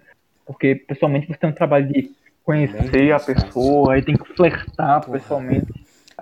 [0.47, 2.11] Porque pessoalmente você tem um trabalho de
[2.45, 3.35] conhecer Muito a mais fácil.
[3.45, 5.19] pessoa, aí tem que flertar Porra.
[5.19, 5.67] pessoalmente,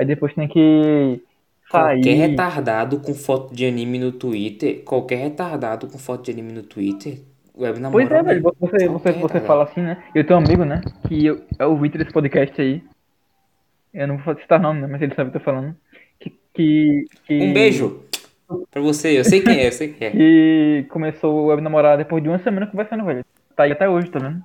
[0.02, 1.20] aí depois tem que
[1.70, 1.94] sair.
[1.96, 6.62] Qualquer retardado com foto de anime no Twitter, qualquer retardado com foto de anime no
[6.62, 7.18] Twitter,
[7.56, 8.06] web namora.
[8.06, 10.02] Pois é, velho, você, você, você fala assim, né?
[10.14, 10.80] Eu tenho um amigo, né?
[11.08, 12.82] Que eu, é o Victor desse podcast aí.
[13.94, 14.86] Eu não vou citar nome, né?
[14.86, 15.74] Mas ele sabe o que eu tô falando.
[16.18, 18.02] Que, que, que- Um beijo
[18.70, 20.10] pra você, eu sei quem é, eu sei quem é.
[20.12, 23.24] Que começou o web namorar depois de uma semana conversando, velho.
[23.56, 24.42] Tá aí até hoje, tá vendo?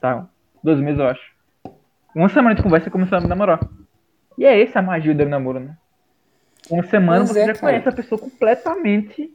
[0.00, 0.26] Tá,
[0.62, 1.22] dois meses eu acho.
[2.14, 3.60] Uma semana de conversa e começou a me namorar.
[4.38, 5.76] E é essa a magia do namoro, né?
[6.70, 7.72] Uma semana Pois você é, já cara.
[7.72, 9.30] conhece a pessoa completamente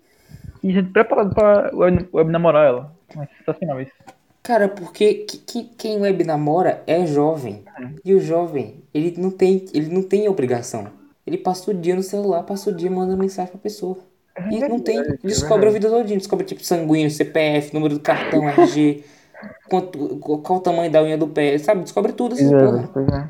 [0.63, 2.95] e já tá preparado pra web, web namorar ela.
[3.17, 3.91] É sensacional isso.
[4.43, 7.63] Cara, porque que- que- quem web namora é jovem.
[8.03, 10.87] E o jovem, ele não tem, ele não tem obrigação.
[11.25, 13.97] Ele passa o dia no celular, passa o dia mandando mensagem pra pessoa.
[14.49, 18.47] E não tem, é descobre a vida todinha, descobre tipo sanguíneo, CPF, número do cartão,
[18.47, 19.03] RG,
[19.67, 21.81] quanto, qual, o tamanho da unha do pé, sabe?
[21.81, 23.29] Descobre tudo Pois é, porra.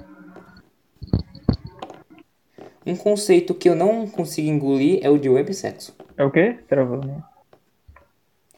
[2.88, 5.93] Um conceito que eu não consigo engolir é o de websexo.
[6.15, 6.56] É o quê?
[6.69, 7.21] Travou, né?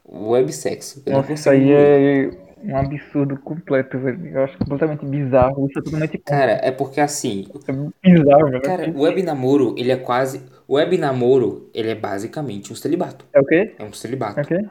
[0.08, 1.02] Websexo.
[1.04, 2.30] Eu Nossa, isso aí é
[2.64, 4.28] um absurdo completo, velho.
[4.28, 5.68] Eu acho completamente bizarro.
[5.68, 8.62] Isso é totalmente Cara, é porque assim, é bizarro, velho.
[8.62, 10.44] cara, o web namoro, ele é quase.
[10.68, 13.26] O web namoro, ele é basicamente um celibato.
[13.34, 13.74] É o quê?
[13.80, 14.40] É um celibato.
[14.40, 14.66] É o quê?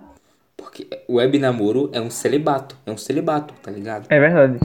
[0.57, 2.77] Porque o web namoro é um celibato.
[2.87, 4.07] É um celibato, tá ligado?
[4.09, 4.61] É verdade.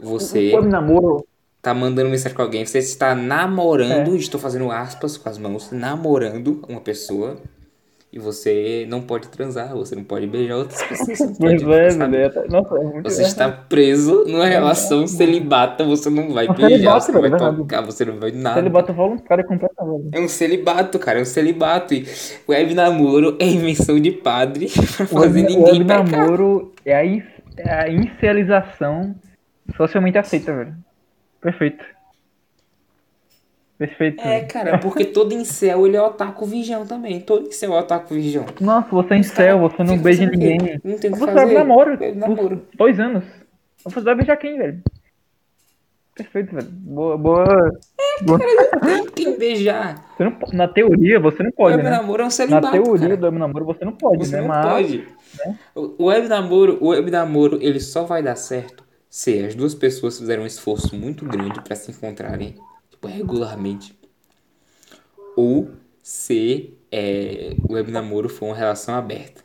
[0.00, 1.26] Você O web namoro
[1.68, 6.62] tá mandando mensagem com alguém, você está namorando, estou fazendo aspas com as mãos, namorando
[6.66, 7.36] uma pessoa.
[8.10, 11.18] E você não pode transar, você não pode beijar outras pessoas.
[11.18, 12.14] Você, pode, é, velho.
[12.14, 17.12] é Nossa, é Você está preso numa relação celibata, você não vai beijar, celibato, você
[17.12, 17.56] não vai é verdade.
[17.58, 18.54] tocar, você não vai nada.
[18.54, 20.08] Celibato voluntário completamente.
[20.10, 21.92] É um celibato, cara, é um celibato.
[21.92, 22.06] E
[22.48, 26.06] web namoro é invenção de padre pra fazer web, o ninguém web pecar.
[26.06, 29.14] namoro é a, é a inicialização
[29.76, 30.87] socialmente aceita, velho.
[31.40, 31.84] Perfeito.
[33.78, 34.20] Perfeito.
[34.26, 37.20] É, cara, porque todo incel ele é otaku virgão também.
[37.20, 38.44] Todo incel é otaku virgão.
[38.60, 40.36] Nossa, você é incel, cara você não beija o quê?
[40.36, 40.80] ninguém.
[40.82, 41.44] Não tem o que Você fazer.
[41.46, 42.66] vai namoro É, namoro.
[42.76, 43.24] dois anos.
[43.84, 44.82] Você vai beijar quem, velho?
[46.16, 46.66] Perfeito, velho.
[46.68, 47.44] Boa, boa.
[48.22, 48.38] boa.
[48.84, 50.04] Tem que beijar.
[50.16, 51.90] Você não na teoria, você não O pode, web né?
[51.96, 53.16] namoro é um Na celibato, teoria cara.
[53.16, 54.40] do web namoro você não pode, Você né?
[54.42, 55.08] não Mas pode.
[55.76, 59.74] O o web namoro, o web namoro, ele só vai dar certo se as duas
[59.74, 62.56] pessoas fizerem um esforço muito grande pra se encontrarem,
[62.90, 63.98] tipo, regularmente.
[65.36, 65.70] Ou
[66.02, 69.42] se é, o web namoro for uma relação aberta.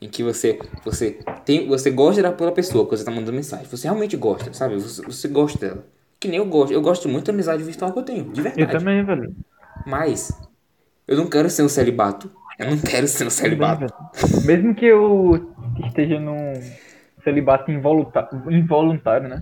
[0.00, 3.66] Em que você, você, tem, você gosta daquela pessoa que você tá mandando mensagem.
[3.66, 4.74] Você realmente gosta, sabe?
[4.74, 5.86] Você, você gosta dela.
[6.18, 6.72] Que nem eu gosto.
[6.72, 8.72] Eu gosto muito da amizade virtual que eu tenho, de eu verdade.
[8.72, 9.34] também, velho.
[9.86, 10.32] Mas
[11.06, 12.30] eu não quero ser um celibato.
[12.58, 13.86] Eu não quero ser um celibato.
[14.44, 15.54] Mesmo que eu
[15.86, 16.52] esteja num
[17.24, 19.40] celibato involuntário, involuntário, né?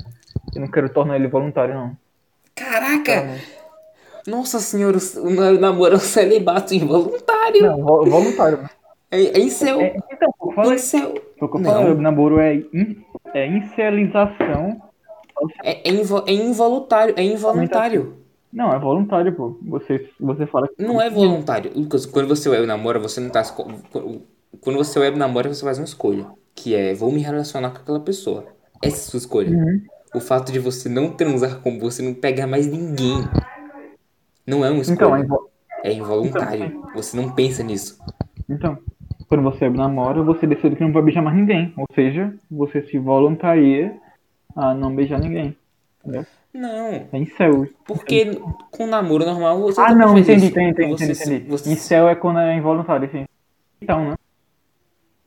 [0.55, 1.97] Eu não quero tornar ele voluntário, não.
[2.55, 3.39] Caraca!
[4.27, 7.63] Nossa senhora, o namoro é um celibato involuntário.
[7.63, 8.71] Não, vo- voluntário, né?
[9.11, 9.81] É, é incel.
[9.81, 10.77] É, então, fala aí.
[10.77, 11.15] incel.
[11.39, 14.81] Foi o que eu falei, o namoro é, in, é incelização.
[15.65, 17.15] É, é, invo- é involuntário.
[17.17, 18.19] É involuntário.
[18.53, 19.57] Não, é voluntário, pô.
[19.63, 20.83] Você, você fala que.
[20.83, 21.73] Não é voluntário.
[21.75, 23.43] Lucas, quando você web namora, você não tá.
[24.61, 26.27] Quando você web namora, você faz uma escolha.
[26.63, 28.47] Que é, vou me relacionar com aquela pessoa.
[28.83, 29.57] Essa é a sua escolha.
[29.57, 29.81] Uhum.
[30.15, 33.25] O fato de você não transar com você não pegar mais ninguém.
[34.47, 34.95] Não é uma escolha.
[34.97, 35.51] Então, é, invo-
[35.85, 36.83] É involuntário.
[36.95, 37.99] Você não pensa nisso.
[38.49, 38.77] então,
[39.29, 41.73] quando você namora, você decide que não vai beijar mais ninguém.
[41.77, 43.95] Ou seja, você se voluntaria
[44.57, 45.57] a não beijar ninguém.
[46.03, 46.27] Entendeu?
[46.53, 47.07] Não.
[47.13, 47.69] É incel.
[47.87, 48.39] Porque
[48.73, 51.13] com namoro normal você Ah, não, entendi, entendi, entendi, entendi.
[51.23, 51.49] entendi.
[51.49, 53.25] você- Incel é quando é involuntário, sim.
[53.81, 54.15] Então, né?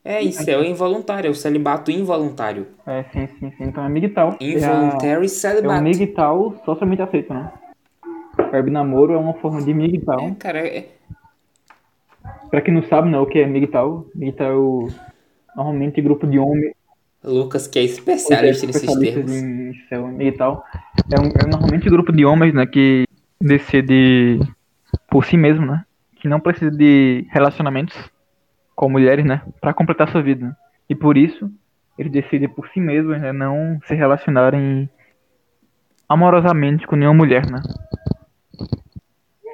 [0.05, 2.67] É, incel é involuntário, é o celibato involuntário.
[2.85, 3.63] É, sim, sim, sim.
[3.63, 4.35] Então é migtal.
[4.39, 5.79] É, Involuntary é celibato.
[5.79, 7.51] o migtal socialmente aceito, né?
[8.51, 10.19] Web namoro é uma forma de migtal.
[10.19, 10.87] É, cara, é...
[12.49, 14.05] Pra quem não sabe, né, o que é migtal?
[14.13, 14.89] Migtal é o,
[15.55, 16.73] normalmente grupo de homens
[17.23, 19.31] Lucas que é especialista nesses especialistas
[19.89, 20.13] termos.
[20.13, 20.65] em migtal.
[21.09, 23.05] É, um, é normalmente grupo de homens, né, que
[23.39, 24.39] decide
[25.09, 25.85] por si mesmo, né?
[26.17, 27.95] Que não precisa de relacionamentos
[28.75, 29.41] com mulheres, né?
[29.61, 30.55] Pra completar sua vida.
[30.89, 31.49] E por isso,
[31.97, 33.31] eles decidem por si mesmos, né?
[33.31, 34.89] Não se relacionarem
[36.07, 37.61] amorosamente com nenhuma mulher, né?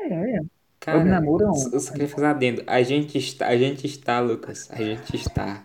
[0.10, 0.40] É, é.
[0.80, 2.64] Cara, namoro é um- eu só queria fazer um adendo.
[2.66, 5.64] A gente está, a gente está, Lucas, a gente está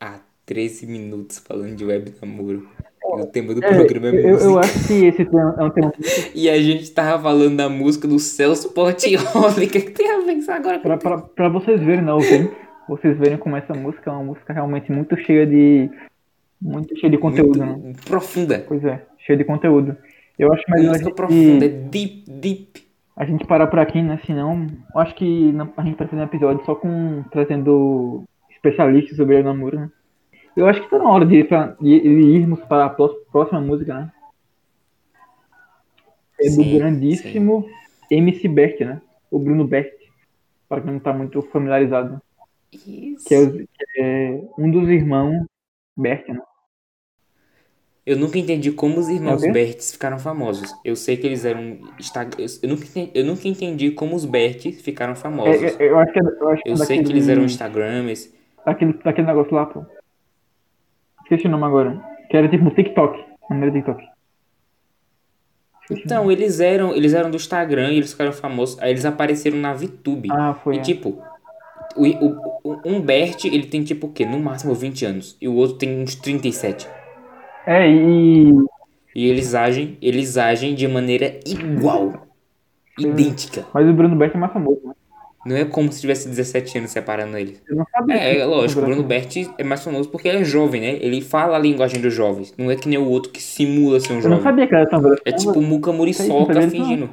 [0.00, 2.68] há 13 minutos falando de web namoro.
[3.04, 4.44] O tema do É, programa é eu, música.
[4.44, 5.92] eu acho que esse tema é um tema
[6.34, 9.16] E a gente tava falando da música do Celso Portioli.
[9.66, 10.78] O que, que tem a ver isso agora?
[10.78, 12.50] Pra, pra, pra vocês verem, né, ouvintes?
[12.88, 15.90] Vocês verem como essa música é uma música realmente muito cheia de.
[16.60, 17.66] Muito cheia de conteúdo, né?
[17.66, 18.64] Muito profunda.
[18.66, 19.96] Pois é, cheia de conteúdo.
[20.38, 22.86] Eu acho melhor Música gente, profunda, é deep, deep.
[23.16, 24.18] a gente parar por aqui, né?
[24.24, 27.22] Senão, eu acho que a gente vai fazer um episódio só com.
[27.30, 29.90] trazendo especialistas sobre o namoro, né?
[30.56, 33.60] Eu acho que tá na hora de, ir pra- de- irmos para a pró- próxima
[33.60, 34.12] música, né?
[36.40, 37.68] É do Sim, grandíssimo
[38.10, 39.00] MC Bert, né?
[39.30, 39.92] O Bruno Bert.
[40.68, 42.20] Para quem não tá muito familiarizado.
[42.72, 43.24] Isso.
[43.26, 45.46] que é, que é um dos irmãos
[45.96, 46.40] Bert, né?
[48.08, 49.52] Eu nunca entendi como os irmãos É?
[49.52, 50.74] Berts ficaram famosos.
[50.82, 51.78] Eu sei que eles eram.
[52.62, 55.62] Eu nunca entendi, eu nunca entendi como os Berts ficaram famosos.
[55.62, 57.28] É, é, eu acho que é, eu acho que é Eu sei que daquele, eles
[57.28, 58.34] eram Instagrams.
[58.64, 59.84] daquele, daquele negócio lá, pô.
[61.22, 62.02] Esqueci o nome agora.
[62.30, 63.22] Que era tipo TikTok.
[63.50, 64.02] Não era TikTok.
[65.82, 68.80] Esqueci Então, eles eram, eles eram do Instagram e eles ficaram famosos.
[68.80, 70.30] Aí eles apareceram na VTube.
[70.32, 70.76] Ah, foi.
[70.76, 70.80] E é.
[70.80, 71.22] tipo,
[71.96, 74.24] o, o, o- um Bert, ele tem tipo o quê?
[74.26, 75.36] No máximo 20 anos.
[75.40, 76.86] E o outro tem uns 37.
[77.66, 78.52] É, e.
[79.14, 82.26] E eles agem, eles agem de maneira igual.
[82.98, 83.64] Idêntica.
[83.72, 84.92] Mas o Bruno Bert é mais famoso, né?
[85.46, 87.62] Não é como se tivesse 17 anos separando eles.
[87.68, 88.16] Eu não sabia.
[88.16, 89.34] É, é lógico, o Bruno Bert.
[89.56, 90.98] É mais famoso porque ele é jovem, né?
[91.00, 92.52] Ele fala a linguagem dos jovens.
[92.58, 94.42] Não é que nem o outro que simula ser um Eu não jovem.
[94.42, 95.00] sabia que era tão.
[95.24, 97.08] É tipo o Muca Muriçoca sabia, não.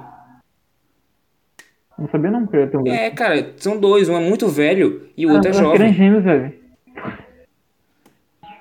[1.97, 2.95] Não sabia não que era tão velho.
[2.95, 4.09] É, cara, são dois.
[4.09, 5.93] Um é muito velho e o Ah, outro é que eram jovem.
[5.93, 6.53] gêmeos, velho.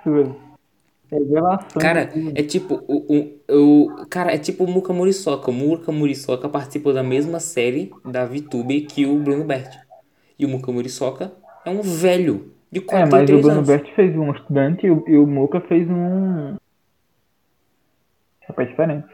[0.05, 0.37] Velho.
[1.11, 1.81] Revelação.
[1.81, 5.51] Cara, é tipo o, o, o cara é tipo o Muca Muriçoca.
[5.51, 9.73] O Muca Muriçoca participou da mesma série da VTube que o Bruno Bert.
[10.39, 11.33] E o Muca Muriçoca
[11.65, 13.69] é um velho de É, mas o 43 Bruno anos.
[13.69, 16.57] Bert fez um estudante e o, e o Moca fez um.
[18.49, 19.07] Rapaz diferente.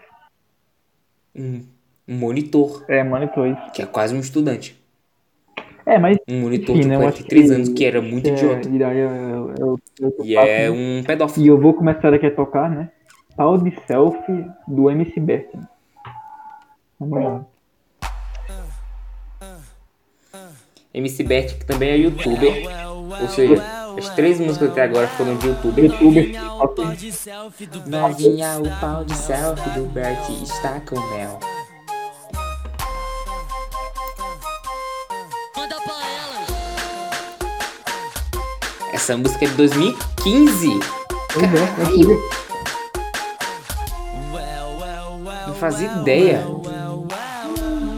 [1.37, 1.63] Um,
[2.11, 3.71] um monitor, É, monitor isso.
[3.73, 4.79] que é quase um estudante.
[5.87, 6.19] É, mas.
[6.29, 8.69] Um monitor Enfim, de né, eu acho 43 que- anos que era muito é, idiota.
[8.69, 9.81] E daí eu, eu, eu,
[10.19, 10.71] eu E é né?
[10.71, 11.47] um pedófilo.
[11.47, 12.91] E eu vou começar aqui a tocar, né?
[13.37, 15.49] Pau de selfie do MC Bert.
[16.99, 17.47] Vamos lá.
[20.93, 22.65] MC Bert, que também é youtuber.
[23.23, 23.63] Ou seja,
[23.97, 25.85] as três músicas até agora foram de youtuber.
[25.85, 26.33] YouTube.
[27.87, 31.39] Novinha, o pau de selfie do Bert está com mel.
[39.01, 40.69] Essa música é de 2015.
[41.33, 41.65] Pois é,
[45.33, 45.47] é.
[45.49, 46.45] Não fazia ideia.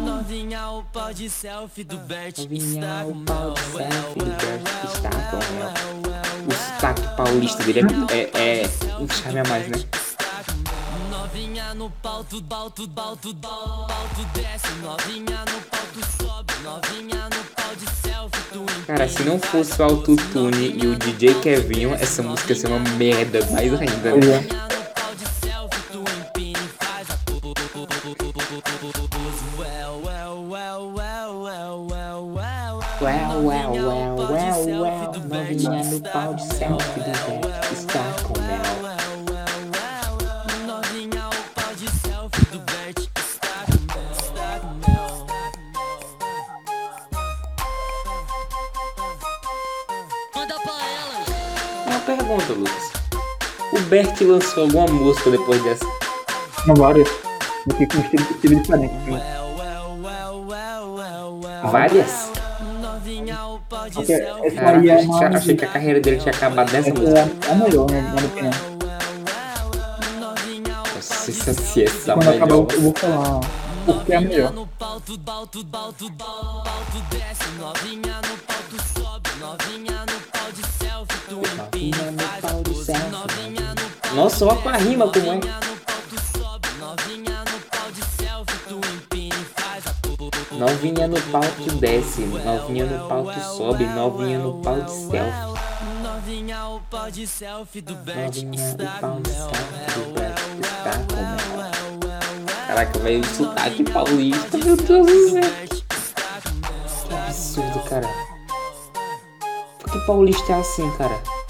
[0.07, 4.63] Novinha, o pau de selfie do Bert Novinha, o pau de selfie do Bert
[4.95, 5.39] está com.
[6.49, 9.85] O sotaque paulista dele é, é, é um charme a mais, né?
[11.11, 12.71] Novinha no pau, tu pau,
[13.35, 14.73] pau, tu desce.
[14.81, 16.55] Novinha no pau, tu sobe.
[16.63, 17.52] Novinha no
[18.87, 22.79] Cara, se não fosse o autotune e o DJ Kevinho, essa música ia ser uma
[22.97, 24.17] merda mais ainda.
[24.17, 24.72] Né?
[53.93, 55.85] O Bert lançou alguma música depois dessa?
[56.65, 57.07] São várias.
[57.77, 58.95] Fico com um estilo, estilo diferente.
[61.71, 62.31] Várias?
[62.81, 64.47] Novinha, o pau de Porque selfie.
[64.47, 65.37] essa Caraca, aí é achei, uma.
[65.37, 67.19] achei que a carreira dele tinha acabado nessa Essa música.
[67.19, 68.01] é a melhor, né?
[68.01, 68.55] Na minha opinião.
[70.95, 72.73] Nossa, se se essa é a Quando acabar, eu melhor.
[72.73, 73.41] eu vou falar
[73.85, 74.53] porque é a melhor.
[74.53, 75.13] Novinha no pau, tu
[78.99, 79.31] sobe.
[79.39, 82.93] Novinha no pau de selfie, tu empina faz a pose.
[83.11, 83.52] Novinha
[84.15, 85.41] Nossa, olha a rima como é.
[90.53, 95.33] Novinha no pau e tu desce, novinha no pau sobe, novinha no pau de selfie.
[96.03, 100.43] Novinha, o pau de selfie do Novinha está com com mel.
[102.67, 105.43] Caraca, velho, sotaque paulista, meu Deus do céu.
[107.09, 108.09] Que absurdo, cara.
[109.81, 111.42] Por que paulista é assim, cara?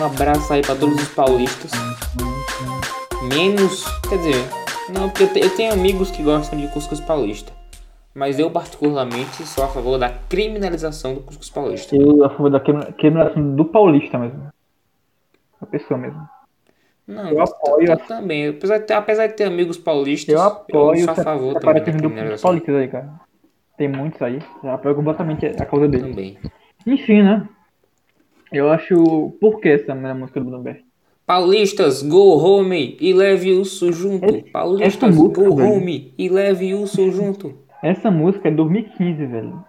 [0.00, 1.70] Um abraço aí pra todos os paulistas.
[3.22, 4.44] Menos, quer dizer,
[4.92, 7.52] não, porque eu, te- eu tenho amigos que gostam de cuscuz paulista.
[8.14, 11.94] Mas eu, particularmente, sou a favor da criminalização do cuscuz paulista.
[11.94, 14.48] Eu a favor da criminalização do paulista mesmo.
[15.60, 16.20] A pessoa mesmo.
[17.06, 18.48] Não, Eu apoio eu também.
[18.48, 21.60] Apesar de, ter, apesar de ter amigos paulistas, Eu apoio sou a favor também da
[21.60, 22.48] separatismo do- criminalização.
[22.50, 23.10] paulistas aí, cara.
[23.76, 24.38] Tem muitos aí.
[24.62, 26.08] Eu apoio completamente a causa dele.
[26.10, 26.38] Também.
[26.86, 27.46] Enfim, né?
[28.52, 29.32] Eu acho.
[29.40, 30.84] Por que essa primeira música do Bruno Berg?
[31.26, 34.24] Paulistas, go home e leve o junto.
[34.26, 35.72] Esse- Paulistas, música, go velho.
[35.74, 37.54] home e leve o junto.
[37.82, 39.64] Essa música é 2015, velho.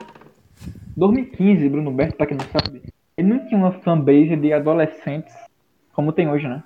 [0.98, 2.82] 2015, Bruno Berto, pra quem não sabe,
[3.16, 5.34] ele não tinha uma fanbase de adolescentes
[5.94, 6.64] como tem hoje, né?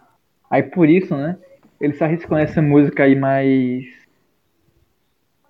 [0.49, 1.37] Aí por isso, né?
[1.79, 3.85] Ele se arriscou nessa música aí mais.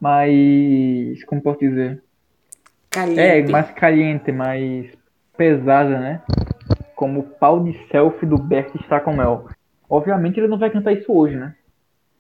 [0.02, 1.24] Mais.
[1.26, 2.02] Como posso dizer?
[2.90, 3.20] Caliente.
[3.20, 4.88] É, mais caliente, mais
[5.38, 6.22] pesada, né?
[6.96, 9.46] Como o pau de selfie do Bert está com mel.
[9.90, 11.56] Obviamente ele não vai cantar isso hoje, né?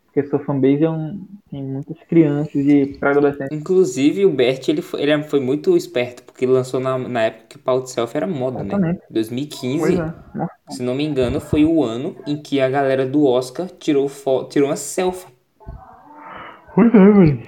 [0.05, 3.57] Porque sua fanbase é um, tem muitas crianças e pré-adolescentes.
[3.57, 7.55] Inclusive, o Bert ele foi, ele foi muito esperto, porque lançou na, na época que
[7.57, 8.65] o pau de selfie era moda, né?
[8.65, 9.01] Exatamente.
[9.09, 10.13] 2015, Pois é.
[10.33, 14.09] Nossa, se não me engano, foi o ano em que a galera do Oscar tirou,
[14.49, 15.27] tirou uma selfie.
[16.73, 17.43] Pois é, velho.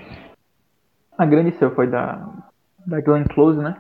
[1.17, 2.29] A grande selfie foi da,
[2.85, 3.77] da Glenn Close, né?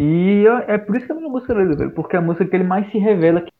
[0.00, 1.90] E é por isso que é a minha música dele, velho.
[1.90, 3.40] Porque é a música que ele mais se revela.
[3.40, 3.50] Que...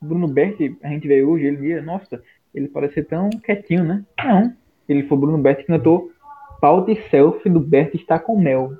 [0.00, 2.22] Bruno Berti, a gente vê hoje, ele via, nossa,
[2.54, 4.02] ele parece ser tão quietinho, né?
[4.24, 4.56] Não.
[4.88, 6.10] Ele foi o Bruno Berti que cantou
[6.58, 8.76] Pau de selfie do Bert está com mel.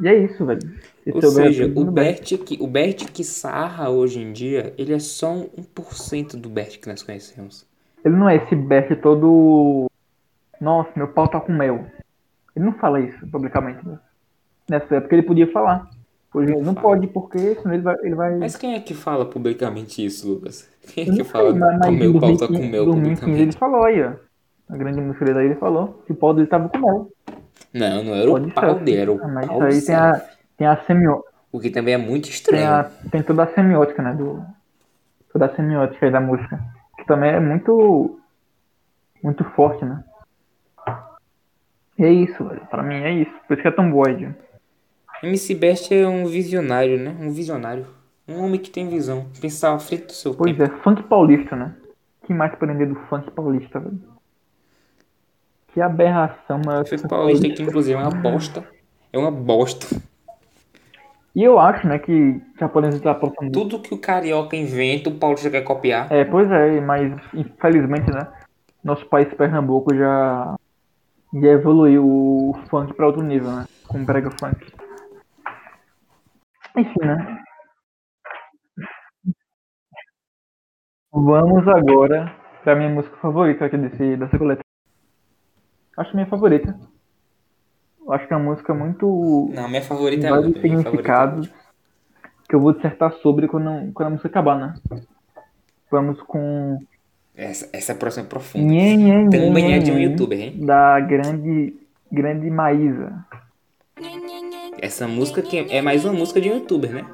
[0.00, 0.60] E é isso, velho.
[1.06, 1.90] Esse Ou é o seja, o Berti.
[1.92, 6.48] Bert, que, o Bert que sarra hoje em dia, ele é só um 1% do
[6.48, 7.66] Bert que nós conhecemos.
[8.04, 9.86] Ele não é esse Bert todo.
[10.60, 11.86] Nossa, meu pau tá com mel.
[12.54, 13.86] Ele não fala isso publicamente.
[13.86, 13.98] Né?
[14.72, 15.86] Nessa época ele podia falar.
[16.32, 16.88] Hoje ele não fala.
[16.88, 17.94] pode, porque senão ele vai.
[18.02, 18.38] Ele vai...
[18.38, 20.66] Mas quem é que fala publicamente isso, Lucas?
[20.94, 22.68] Quem é que não fala sei, mas, mas o em meu pau tá 2015 com
[22.70, 22.90] mel 2015
[23.42, 23.58] ele publicamente?
[23.58, 24.12] falou aí, ó.
[24.70, 27.10] A grande música dele ele falou que o pau dele tava com mel.
[27.74, 29.94] Não, não era Pode o pau dele, era o Ah, Mas pau isso aí tem
[29.94, 30.22] a,
[30.56, 31.32] tem a semiótica.
[31.52, 32.70] O que também é muito Tem, estranho.
[32.70, 34.14] a, tem toda a semiótica, né?
[34.14, 34.42] Do,
[35.30, 36.58] toda a semiótica aí da música.
[36.96, 38.18] Que também é muito.
[39.22, 40.02] Muito forte, né?
[41.98, 42.66] E é isso, velho.
[42.70, 43.32] Pra mim é isso.
[43.46, 44.34] Por isso que é tão Ed.
[45.22, 47.16] MC Best é um visionário, né?
[47.20, 47.86] Um visionário.
[48.28, 49.26] Um homem que tem visão.
[49.40, 50.72] Pensava à frente do seu Pois tempo.
[50.72, 51.74] é, funk paulista, né?
[52.22, 54.00] O que mais aprender do funk paulista, velho?
[55.72, 56.86] Que aberração, mas.
[56.86, 58.64] Efeito paulista que inclusive é uma bosta.
[59.12, 59.86] É uma bosta.
[61.34, 63.52] E eu acho, né, que japonês está aproximando.
[63.52, 66.12] Tudo que o carioca inventa, o paulista quer copiar.
[66.12, 68.28] É, pois é, mas infelizmente, né?
[68.84, 70.54] Nosso país Pernambuco já,
[71.32, 73.66] já evoluiu o funk para outro nível, né?
[73.88, 74.81] Com brega funk.
[76.76, 77.42] Enfim, né?
[81.12, 84.62] Vamos agora pra minha música favorita aqui desse, dessa coleta.
[85.98, 86.74] Acho minha favorita.
[88.08, 89.50] Acho que é uma música muito.
[89.52, 90.62] Não, minha favorita é vários outra.
[90.62, 91.50] Minha favorita é significados
[92.48, 94.74] que eu vou dissertar sobre quando, quando a música acabar, né?
[95.90, 96.78] Vamos com.
[97.34, 98.64] Essa, essa próxima é profunda.
[98.64, 100.64] Nhen, nhen, Também nhen, é de um youtuber, hein?
[100.64, 101.76] Da grande.
[102.10, 103.24] Grande Maísa.
[104.82, 107.06] Essa música que é mais uma música de um youtuber, né?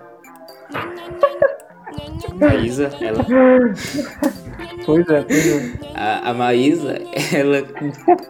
[2.41, 3.23] Maísa, ela.
[4.87, 5.73] Pois é, pois é.
[5.95, 6.99] A, a Maísa,
[7.31, 7.63] ela,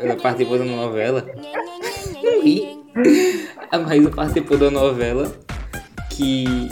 [0.00, 1.24] ela participou da novela.
[2.20, 2.80] Não ri.
[3.70, 5.32] A Maísa participou da novela
[6.10, 6.68] que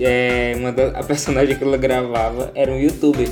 [0.00, 3.28] é, uma da, a personagem que ela gravava era um youtuber.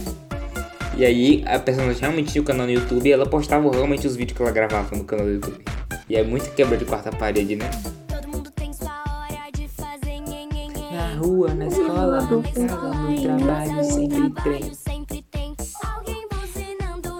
[0.96, 4.16] E aí a personagem realmente tinha um canal no YouTube e ela postava realmente os
[4.16, 5.62] vídeos que ela gravava no canal do YouTube.
[6.08, 7.68] E é muito quebra de quarta parede, né?
[8.08, 10.92] Todo mundo tem sua hora de fazer nhen, nhen, nhen.
[10.92, 14.74] Na rua, na escola, na casa, no trabalho, sempre tem.
[14.74, 17.16] Sempre tem alguém buzinando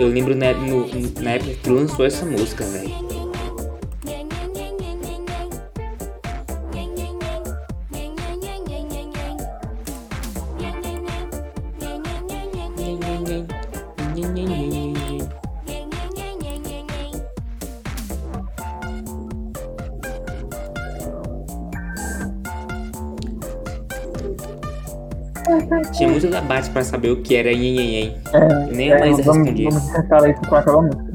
[0.00, 0.86] Eu lembro na, no-
[1.20, 3.09] na época que lançou essa música, velho.
[26.60, 28.16] Debate pra saber o que era nhen, nhen, nhen.
[28.32, 29.68] É, Nem a Maísa vamos, respondia.
[29.70, 31.09] vamos dissertar isso com aquela música.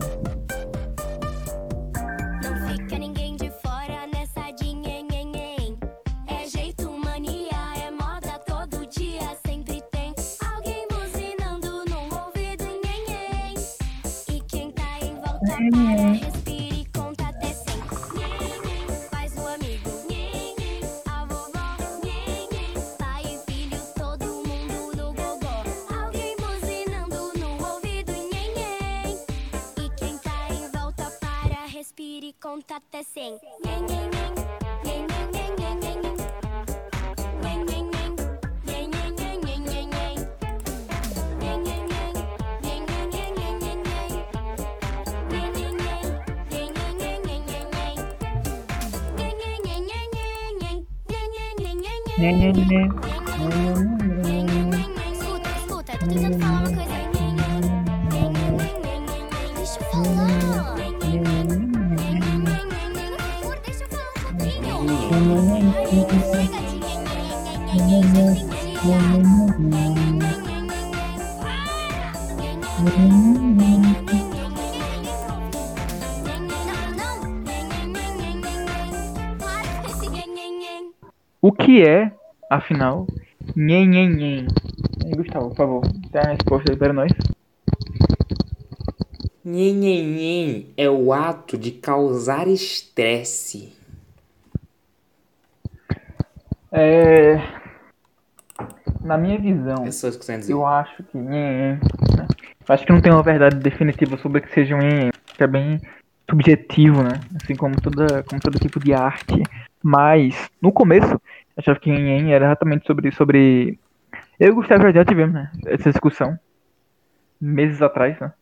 [81.75, 82.09] Que é,
[82.49, 83.05] afinal,
[83.53, 84.47] nhen, nhen, nhen?
[85.13, 87.11] Gustavo, por favor, dá a resposta aí para nós.
[89.43, 93.73] Nhen, nhen, nhen é o ato de causar estresse.
[96.71, 97.41] É...
[99.01, 99.89] Na minha visão, É
[100.47, 101.79] eu acho que nhen, nhen,
[102.15, 102.27] né?
[102.69, 105.47] Acho que não tem uma verdade definitiva sobre o que seja um nhen, que é
[105.47, 105.81] bem
[106.29, 107.19] subjetivo, né?
[107.35, 109.43] Assim como toda, como todo tipo de arte.
[109.83, 111.21] Mas, no começo,
[111.57, 113.79] achava que nhen era exatamente sobre, sobre...
[114.39, 115.51] Eu e o Gustavo já tivemos, né?
[115.65, 116.37] Essa discussão,
[117.39, 118.33] meses atrás, né?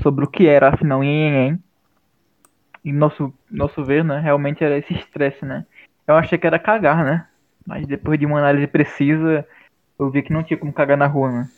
[0.00, 1.62] Sobre o que era, afinal, nhen.
[2.84, 4.20] E nosso, nosso ver, né?
[4.20, 5.66] Realmente era esse estresse, né?
[6.06, 7.26] Eu achei que era cagar, né?
[7.66, 9.46] Mas depois de uma análise precisa,
[9.98, 11.50] eu vi que não tinha como cagar na rua, né?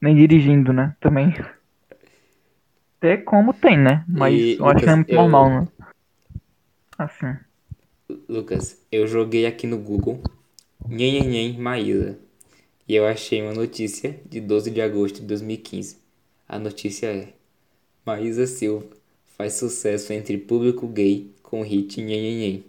[0.00, 0.94] Nem dirigindo, né?
[1.00, 1.34] Também.
[2.98, 4.02] Até como tem, né?
[4.08, 5.68] Mas E, eu acho que é muito eu- normal, né?
[6.96, 7.36] Assim.
[8.28, 10.20] Lucas, eu joguei aqui no Google
[10.86, 12.18] Nhen, nhen, nhen, Maísa.
[12.86, 15.98] E eu achei uma notícia de 12 de agosto de 2015.
[16.46, 17.28] A notícia é:
[18.04, 18.86] Maísa Silva
[19.38, 22.64] faz sucesso entre público gay com hit Nhen, nhen, nhen.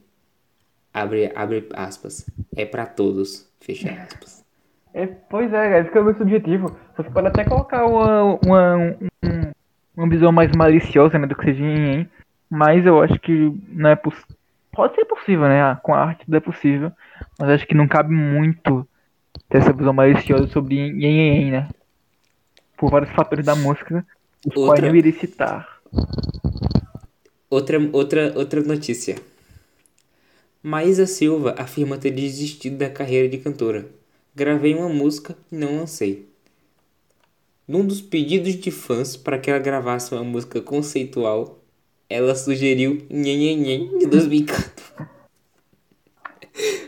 [0.94, 2.26] Abre, abre aspas.
[2.56, 3.46] É pra todos.
[3.60, 4.46] Fecha aspas.
[4.94, 6.74] É, pois é, esse que é o meu subjetivo.
[6.96, 9.52] Você pode até colocar uma, uma, um-
[9.98, 12.08] uma visão mais maliciosa, né, do que seja em
[12.50, 14.36] mas eu acho que não é possível.
[14.76, 15.76] Pode ser possível, né?
[15.84, 16.92] Com a arte tudo é possível.
[17.40, 18.88] Mas acho que não cabe muito
[19.50, 21.70] ter essa visão maliciosa sobre yin yin, né?
[22.78, 24.06] Por vários fatores da música,
[24.46, 25.68] os quais Outra- eu irei citar.
[27.50, 29.16] Outra, outra, outra notícia.
[30.62, 33.88] Maísa Silva afirma ter desistido da carreira de cantora.
[34.36, 36.28] Gravei uma música e não lancei.
[37.68, 41.60] Num dos pedidos de fãs para que ela gravasse uma música conceitual,
[42.10, 44.72] ela sugeriu Nhenhenhen de 2004.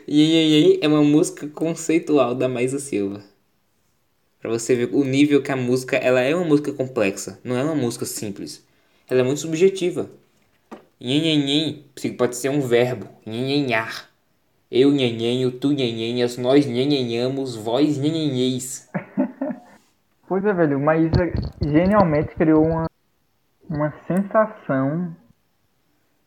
[0.08, 3.24] Nhenhenhen é uma música conceitual da Maísa Silva.
[4.40, 7.64] Pra você ver o nível que a música, ela é uma música complexa, não é
[7.64, 8.64] uma música simples.
[9.10, 10.10] Ela é muito subjetiva.
[11.00, 11.84] Nhenhenhen
[12.18, 14.10] pode ser um verbo, nhenhenhar.
[14.70, 18.90] Eu nhenhenho, tu nhenhenhas, nós nhenhenhamos, vós nhenhenheis.
[20.28, 22.87] Pois é, velho, Maísa genialmente criou uma,
[23.70, 25.16] uma sensação.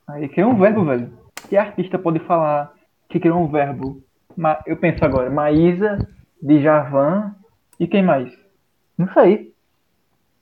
[0.07, 1.13] Aí criou um verbo, velho.
[1.49, 2.73] Que artista pode falar
[3.09, 4.03] que criou um verbo?
[4.37, 5.99] Ma- eu penso agora, Maísa,
[6.43, 7.35] Djavan
[7.79, 8.33] e quem mais?
[8.97, 9.55] Não sei.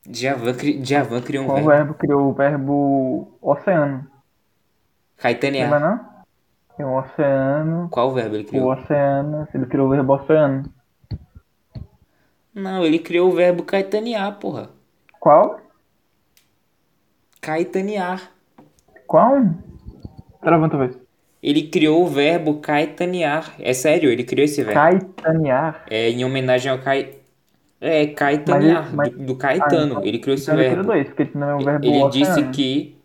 [0.06, 1.70] Djavan, cri- Djavan criou um Qual verbo.
[1.70, 4.06] verbo criou o verbo oceano?
[5.18, 5.70] Caetanear.
[5.70, 6.08] Lembra não?
[6.76, 8.72] Tem o oceano, Qual verbo ele o criou?
[8.72, 10.62] oceano, ele criou o verbo oceano.
[12.54, 14.70] Não, ele criou o verbo caetanear, porra.
[15.20, 15.60] Qual?
[17.40, 18.30] Caetanear.
[19.06, 19.42] Qual?
[20.42, 20.98] Travou outra vez.
[21.42, 23.54] Ele criou o verbo caetanear.
[23.60, 24.74] É sério, ele criou esse verbo.
[24.80, 25.84] Caetanear.
[25.88, 27.14] É em homenagem ao Cai...
[27.80, 29.82] É, caetanear, Mas- do, do Caetano.
[29.82, 30.92] Ah, então- ele criou esse Então ele criou verbo.
[30.92, 32.98] dois, porque não é o verbo Ele disse que.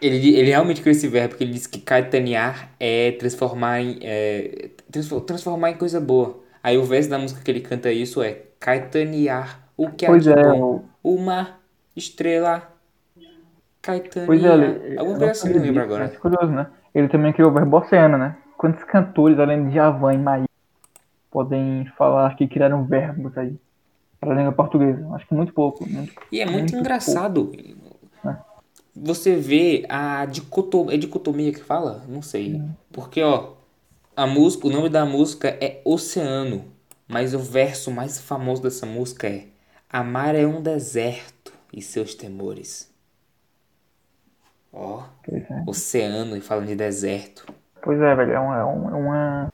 [0.00, 3.98] Ele, ele realmente criou esse verbo, porque ele disse que caetanear é transformar em.
[4.02, 6.42] É, transfor- transformar em coisa boa.
[6.62, 10.32] Aí o verso da música que ele canta isso é Caetanear, o que Pois de
[10.32, 11.50] é, bom, uma
[11.96, 12.70] estrela.
[13.82, 14.26] Caetanear.
[14.26, 16.04] Pois é, ele, Alguma coisa assim, não lembro agora.
[16.04, 16.66] mas curioso, né?
[16.94, 18.36] Ele também criou o verbo oceano, né?
[18.56, 20.44] Quantos cantores, além de Javan e Maí,
[21.30, 23.54] podem falar que criaram verbos aí
[24.18, 25.06] para a língua portuguesa?
[25.14, 25.88] Acho que muito pouco.
[25.88, 27.52] Muito, E é muito, muito engraçado.
[28.24, 28.34] É.
[28.94, 30.94] Você vê a dicotomia.
[30.94, 32.02] É dicotomia que fala?
[32.08, 32.62] Não sei.
[32.90, 33.52] Porque, ó,
[34.16, 36.64] a música, o nome da música é Oceano.
[37.06, 39.44] Mas o verso mais famoso dessa música é
[39.88, 41.35] Amar é um deserto
[41.72, 42.92] e seus temores.
[44.72, 47.46] Ó, é, oceano e falando de deserto.
[47.82, 49.52] Pois é, velho, é uma, é um- é uma...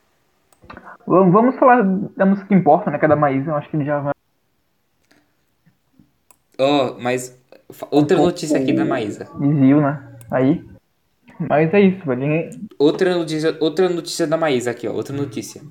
[1.06, 1.82] Vamos falar
[2.16, 2.98] da música que importa, né?
[2.98, 4.12] Que é da Maísa, eu acho que ele já vai
[6.58, 7.36] Ó, mas
[7.70, 9.24] fa- outra notícia aqui da Maísa.
[9.38, 10.16] desvio, né?
[10.30, 10.64] Aí.
[11.48, 12.50] Mas é isso, velho.
[12.78, 14.92] Outra notícia, outra notícia da Maísa aqui, ó.
[14.92, 15.62] Outra notícia.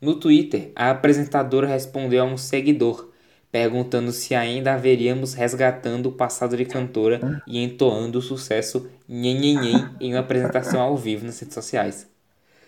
[0.00, 3.10] No Twitter, a apresentadora respondeu a um seguidor,
[3.54, 10.12] perguntando se ainda haveríamos resgatando o passado de cantora e entoando o sucesso Nhenhenhen em
[10.12, 12.12] uma apresentação ao vivo nas redes sociais.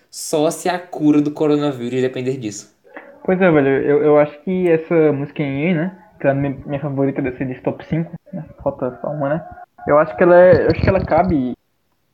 [0.09, 2.73] Só se a cura do coronavírus depender disso.
[3.25, 5.99] Pois é, velho, eu, eu acho que essa música em né?
[6.21, 8.45] Que é a minha, minha favorita desse desse top 5, né?
[8.63, 9.45] Falta só uma, né?
[9.89, 11.55] Eu acho que ela é, acho que ela cabe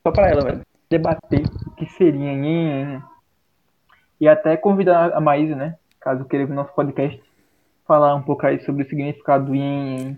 [0.01, 0.61] só pra ela, velho.
[0.89, 2.99] Debater o que seria em
[4.19, 5.75] E até convidar a Maísa, né?
[6.01, 7.21] Caso queira no nosso podcast,
[7.87, 10.17] falar um pouco aí sobre o significado do yin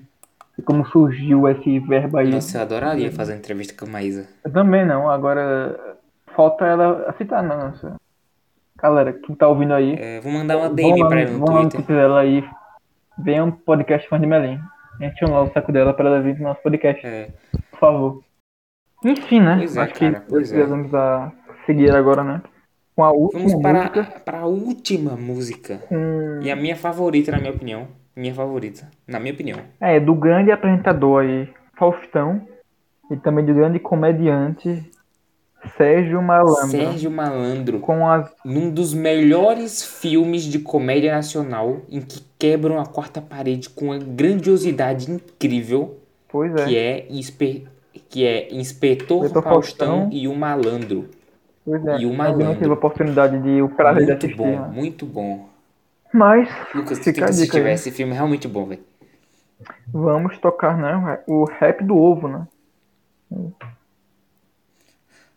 [0.57, 2.29] e como surgiu esse verbo aí.
[2.31, 4.27] Nossa, eu adoraria fazer uma entrevista com a Maísa.
[4.43, 5.97] Eu também não, agora
[6.35, 7.95] falta ela citar na nossa.
[8.77, 11.95] Galera, quem tá ouvindo aí, É, vou mandar uma DM pra ela no vão Twitter.
[11.95, 12.43] Dela aí.
[13.17, 14.59] Venha um podcast fã de Melim.
[15.01, 17.29] Enche lá o saco dela para ela vir pro nosso podcast, É,
[17.71, 18.23] por favor.
[19.03, 19.57] Enfim, né?
[19.57, 20.63] Pois é, Acho cara, que pois é.
[20.65, 21.31] vamos a
[21.65, 22.41] seguir agora, né?
[22.95, 24.03] Com a última vamos para, música.
[24.23, 25.77] para a última música.
[25.89, 26.39] Com...
[26.41, 27.87] E a minha favorita, na minha opinião.
[28.15, 29.59] Minha favorita, na minha opinião.
[29.81, 32.41] É, do grande apresentador aí, Faustão.
[33.11, 34.83] E também do grande comediante
[35.77, 36.69] Sérgio Malandro.
[36.69, 37.79] Sérgio Malandro.
[37.79, 38.31] Com as.
[38.45, 43.97] num dos melhores filmes de comédia nacional em que quebram a quarta parede com uma
[43.99, 45.97] grandiosidade incrível
[46.29, 46.65] Pois é.
[46.65, 47.67] que é, Inspe-
[48.09, 50.09] que é Inspetor Inspetor Faustão, Faustão.
[50.11, 51.09] e o Malandro.
[51.65, 51.97] Pois é.
[51.99, 52.53] e o Ainda não Malandro.
[52.55, 54.37] tive a oportunidade de o prazer de Muito assistir.
[54.37, 54.67] bom, né?
[54.73, 55.49] muito bom.
[56.13, 57.71] Mas, Lucas, tem fica que dica.
[57.71, 58.81] Esse filme é realmente bom, velho.
[59.87, 61.19] Vamos tocar, né?
[61.27, 62.47] O rap do ovo, né?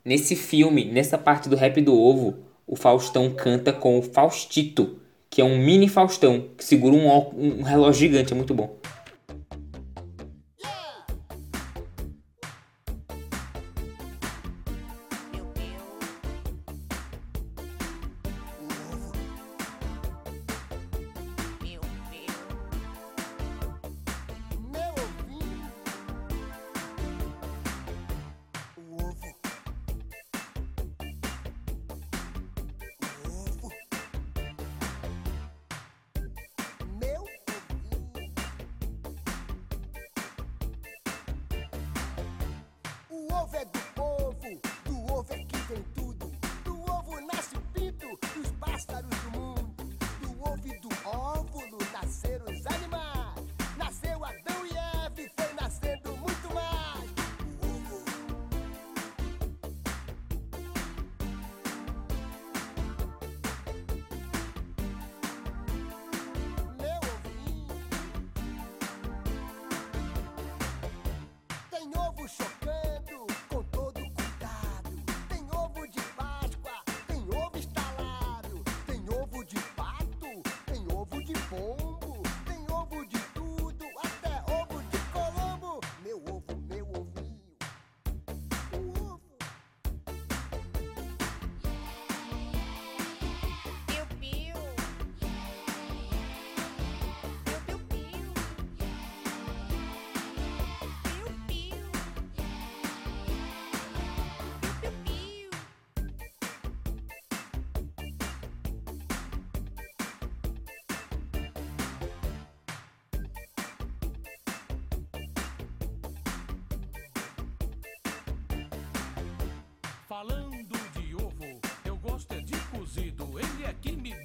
[0.04, 4.98] Nesse filme, nessa parte do rap do ovo, o Faustão canta com o Faustito,
[5.28, 8.76] que é um mini Faustão, que segura um, um relógio gigante, é muito bom.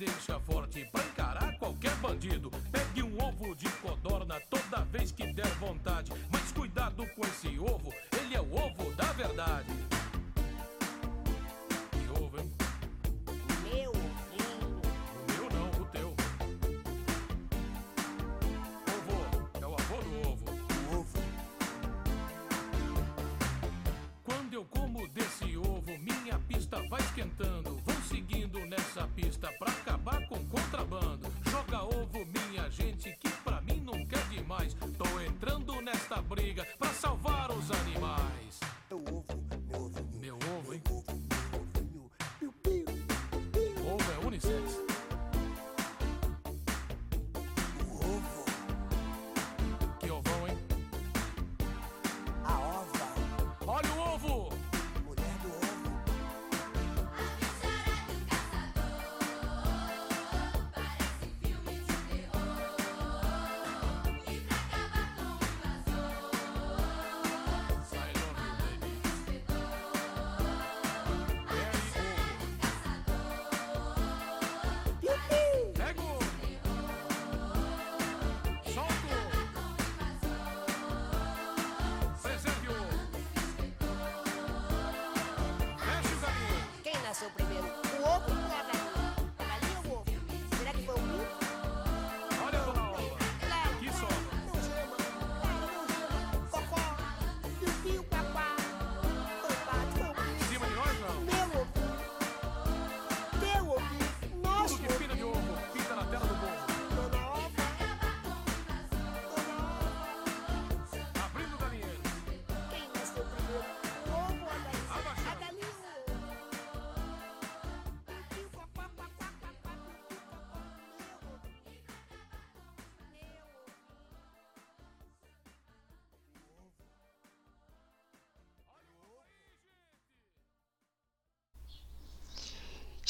[0.05, 2.51] Deixa forte pra encarar qualquer bandido.
[2.71, 6.11] Pegue um ovo de codorna toda vez que der vontade.
[6.31, 9.72] Mas cuidado com esse ovo, ele é o ovo da verdade.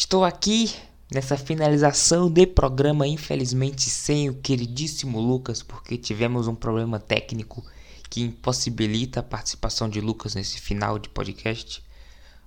[0.04, 0.70] Estou aqui
[1.10, 7.66] nessa finalização de programa, infelizmente sem o queridíssimo Lucas, porque tivemos um problema técnico
[8.10, 11.82] que impossibilita a participação de Lucas nesse final de podcast.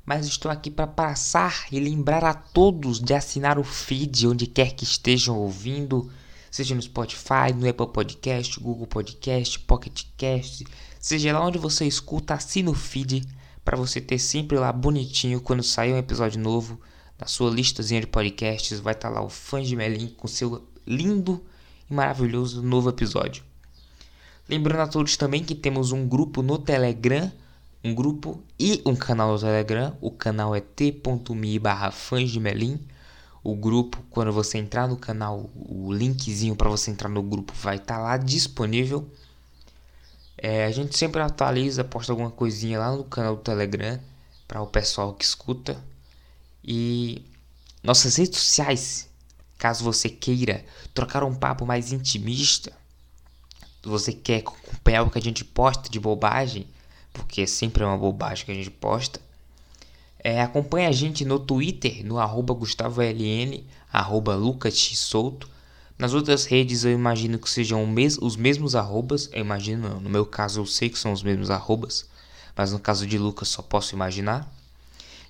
[0.04, 4.74] Mas estou aqui para passar e lembrar a todos de assinar o feed onde quer
[4.74, 6.12] que estejam ouvindo,
[6.50, 10.62] seja no Spotify, no Apple Podcast, Google Podcast, Pocket Cast,
[11.00, 13.26] seja lá onde você escuta, assina o feed
[13.64, 16.78] para você ter sempre lá bonitinho quando sair um episódio novo.
[17.18, 21.42] Na sua listazinha de podcasts vai estar lá o Fãs de Melim com seu lindo
[21.90, 23.42] e maravilhoso novo episódio.
[24.48, 27.32] Lembrando a todos também que temos um grupo no Telegram,
[27.82, 29.96] um grupo e um canal no Telegram.
[30.00, 32.78] O canal é t.me barra fãs de Melim.
[33.42, 37.76] O grupo, quando você entrar no canal, o linkzinho para você entrar no grupo vai
[37.76, 39.08] estar lá disponível.
[40.36, 43.98] É, a gente sempre atualiza, posta alguma coisinha lá no canal do Telegram
[44.46, 45.82] para o pessoal que escuta.
[46.66, 47.24] E
[47.82, 49.08] nossas redes sociais,
[49.56, 52.72] caso você queira trocar um papo mais intimista,
[53.82, 56.66] você quer acompanhar o que a gente posta de bobagem,
[57.12, 59.20] porque sempre é uma bobagem que a gente posta,
[60.18, 65.48] é, acompanhe a gente no Twitter, no arroba GustavoLN, arroba LucasXSouto.
[65.96, 70.26] Nas outras redes eu imagino que sejam mes os mesmos arrobas, eu imagino, no meu
[70.26, 72.08] caso eu sei que são os mesmos arrobas,
[72.56, 74.52] mas no caso de Lucas só posso imaginar.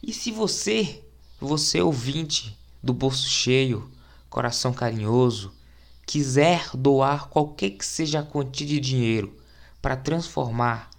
[0.02, 1.04] E se você,
[1.40, 3.90] você ouvinte do bolso cheio,
[4.30, 5.52] coração carinhoso,
[6.06, 9.36] quiser doar qualquer que seja a quantia de dinheiro
[9.82, 10.90] para transformar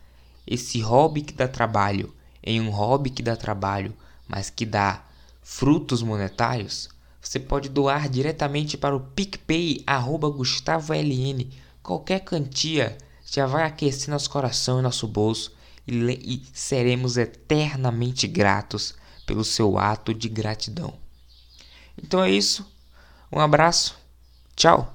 [0.45, 2.13] esse hobby que dá trabalho
[2.43, 3.93] em um hobby que dá trabalho,
[4.27, 5.03] mas que dá
[5.41, 6.89] frutos monetários,
[7.21, 11.49] você pode doar diretamente para o PicPay arroba GustavoLN.
[11.83, 15.51] Qualquer quantia já vai aquecer nosso coração e nosso bolso
[15.85, 18.95] e, e seremos eternamente gratos
[19.27, 20.95] pelo seu ato de gratidão.
[22.01, 22.65] Então é isso.
[23.31, 23.95] Um abraço.
[24.55, 24.91] Tchau.